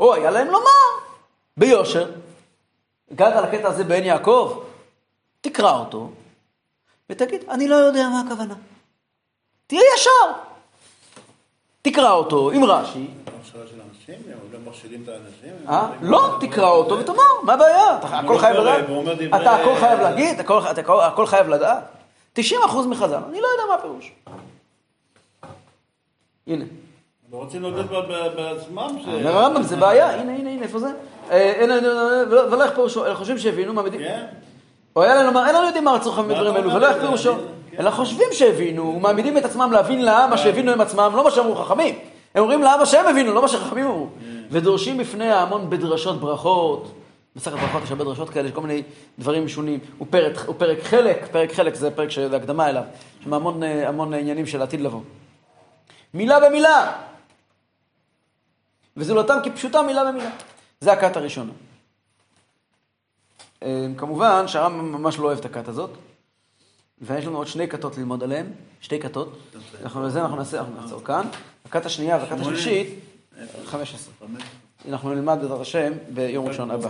[0.00, 0.70] או היה להם לומר,
[1.56, 2.10] ביושר,
[3.10, 4.64] הגעת לקטע הזה בעין יעקב,
[5.40, 6.10] תקרא אותו,
[7.10, 8.54] ותגיד, אני לא יודע מה הכוונה.
[9.66, 10.53] תהיה ישר.
[11.84, 13.32] תקרא אותו עם רש"י, לא.
[15.68, 15.88] אה?
[16.02, 17.98] לא, תקרא אותו ותאמר, מה הבעיה?
[17.98, 18.88] אתה הכל הוא חייב לדעת.
[18.88, 19.04] הוא
[19.36, 20.60] אתה הכל חייב להגיד, הכל-
[21.26, 21.84] חייב לדעת.
[22.38, 22.42] 90%
[22.88, 24.12] מחז"ל, אני לא יודע מה הפירוש.
[26.46, 26.64] הנה,
[27.30, 27.62] רוצים
[28.08, 29.06] ב- בעצמם ש...
[29.08, 30.88] אומר הרמב"ם, זה בעיה, הנה, הנה, הנה, איפה זה?
[31.30, 31.64] אה,
[32.30, 34.00] ולא ולא איך פירושו, אלא חושבים שהבינו מעמידים.
[34.00, 34.26] כן?
[34.96, 36.88] או היה לנו לומר, אין לנו יודעים מה רצו חכמים מה בדברים אתה אלו, ולא
[36.88, 36.96] איך?
[37.00, 37.34] פירושו.
[37.76, 37.82] כן.
[37.82, 41.54] אלא חושבים שהבינו, ומעמידים את עצמם להבין לעם מה שהבינו הם עצמם, לא מה שאמרו
[41.54, 41.98] חכמים.
[42.34, 44.08] הם אומרים לעם מה שהם הבינו, לא מה שחכמים אמרו.
[44.50, 46.92] ודורשים בפני ההמון בדרשות ברכות.
[47.36, 48.82] בסך ברכות יש הרבה דרשות כאלה, יש כל מיני
[49.18, 49.80] דברים משונים.
[49.98, 52.82] הוא פרק, הוא פרק חלק, פרק חלק זה פרק של הקדמה אליו.
[53.18, 55.00] יש שם המון, המון עניינים של עתיד לבוא.
[56.14, 56.92] מילה במילה.
[58.96, 60.30] וזולתם כפשוטה מילה במילה.
[60.80, 61.52] זה הכת הראשונה.
[63.62, 65.90] אה, כמובן שהרמב"ם ממש לא אוהב את הכת הזאת,
[67.00, 68.46] ויש לנו עוד שני כתות ללמוד עליהן,
[68.80, 69.38] שתי כתות.
[69.82, 71.26] אנחנו לזה אנחנו נעשה, אנחנו נעצור כאן.
[71.64, 72.88] הכת השנייה והכת השלישית,
[73.64, 74.14] 15.
[74.88, 76.88] אנחנו נלמד בעזרת השם ביום ראשון הבא.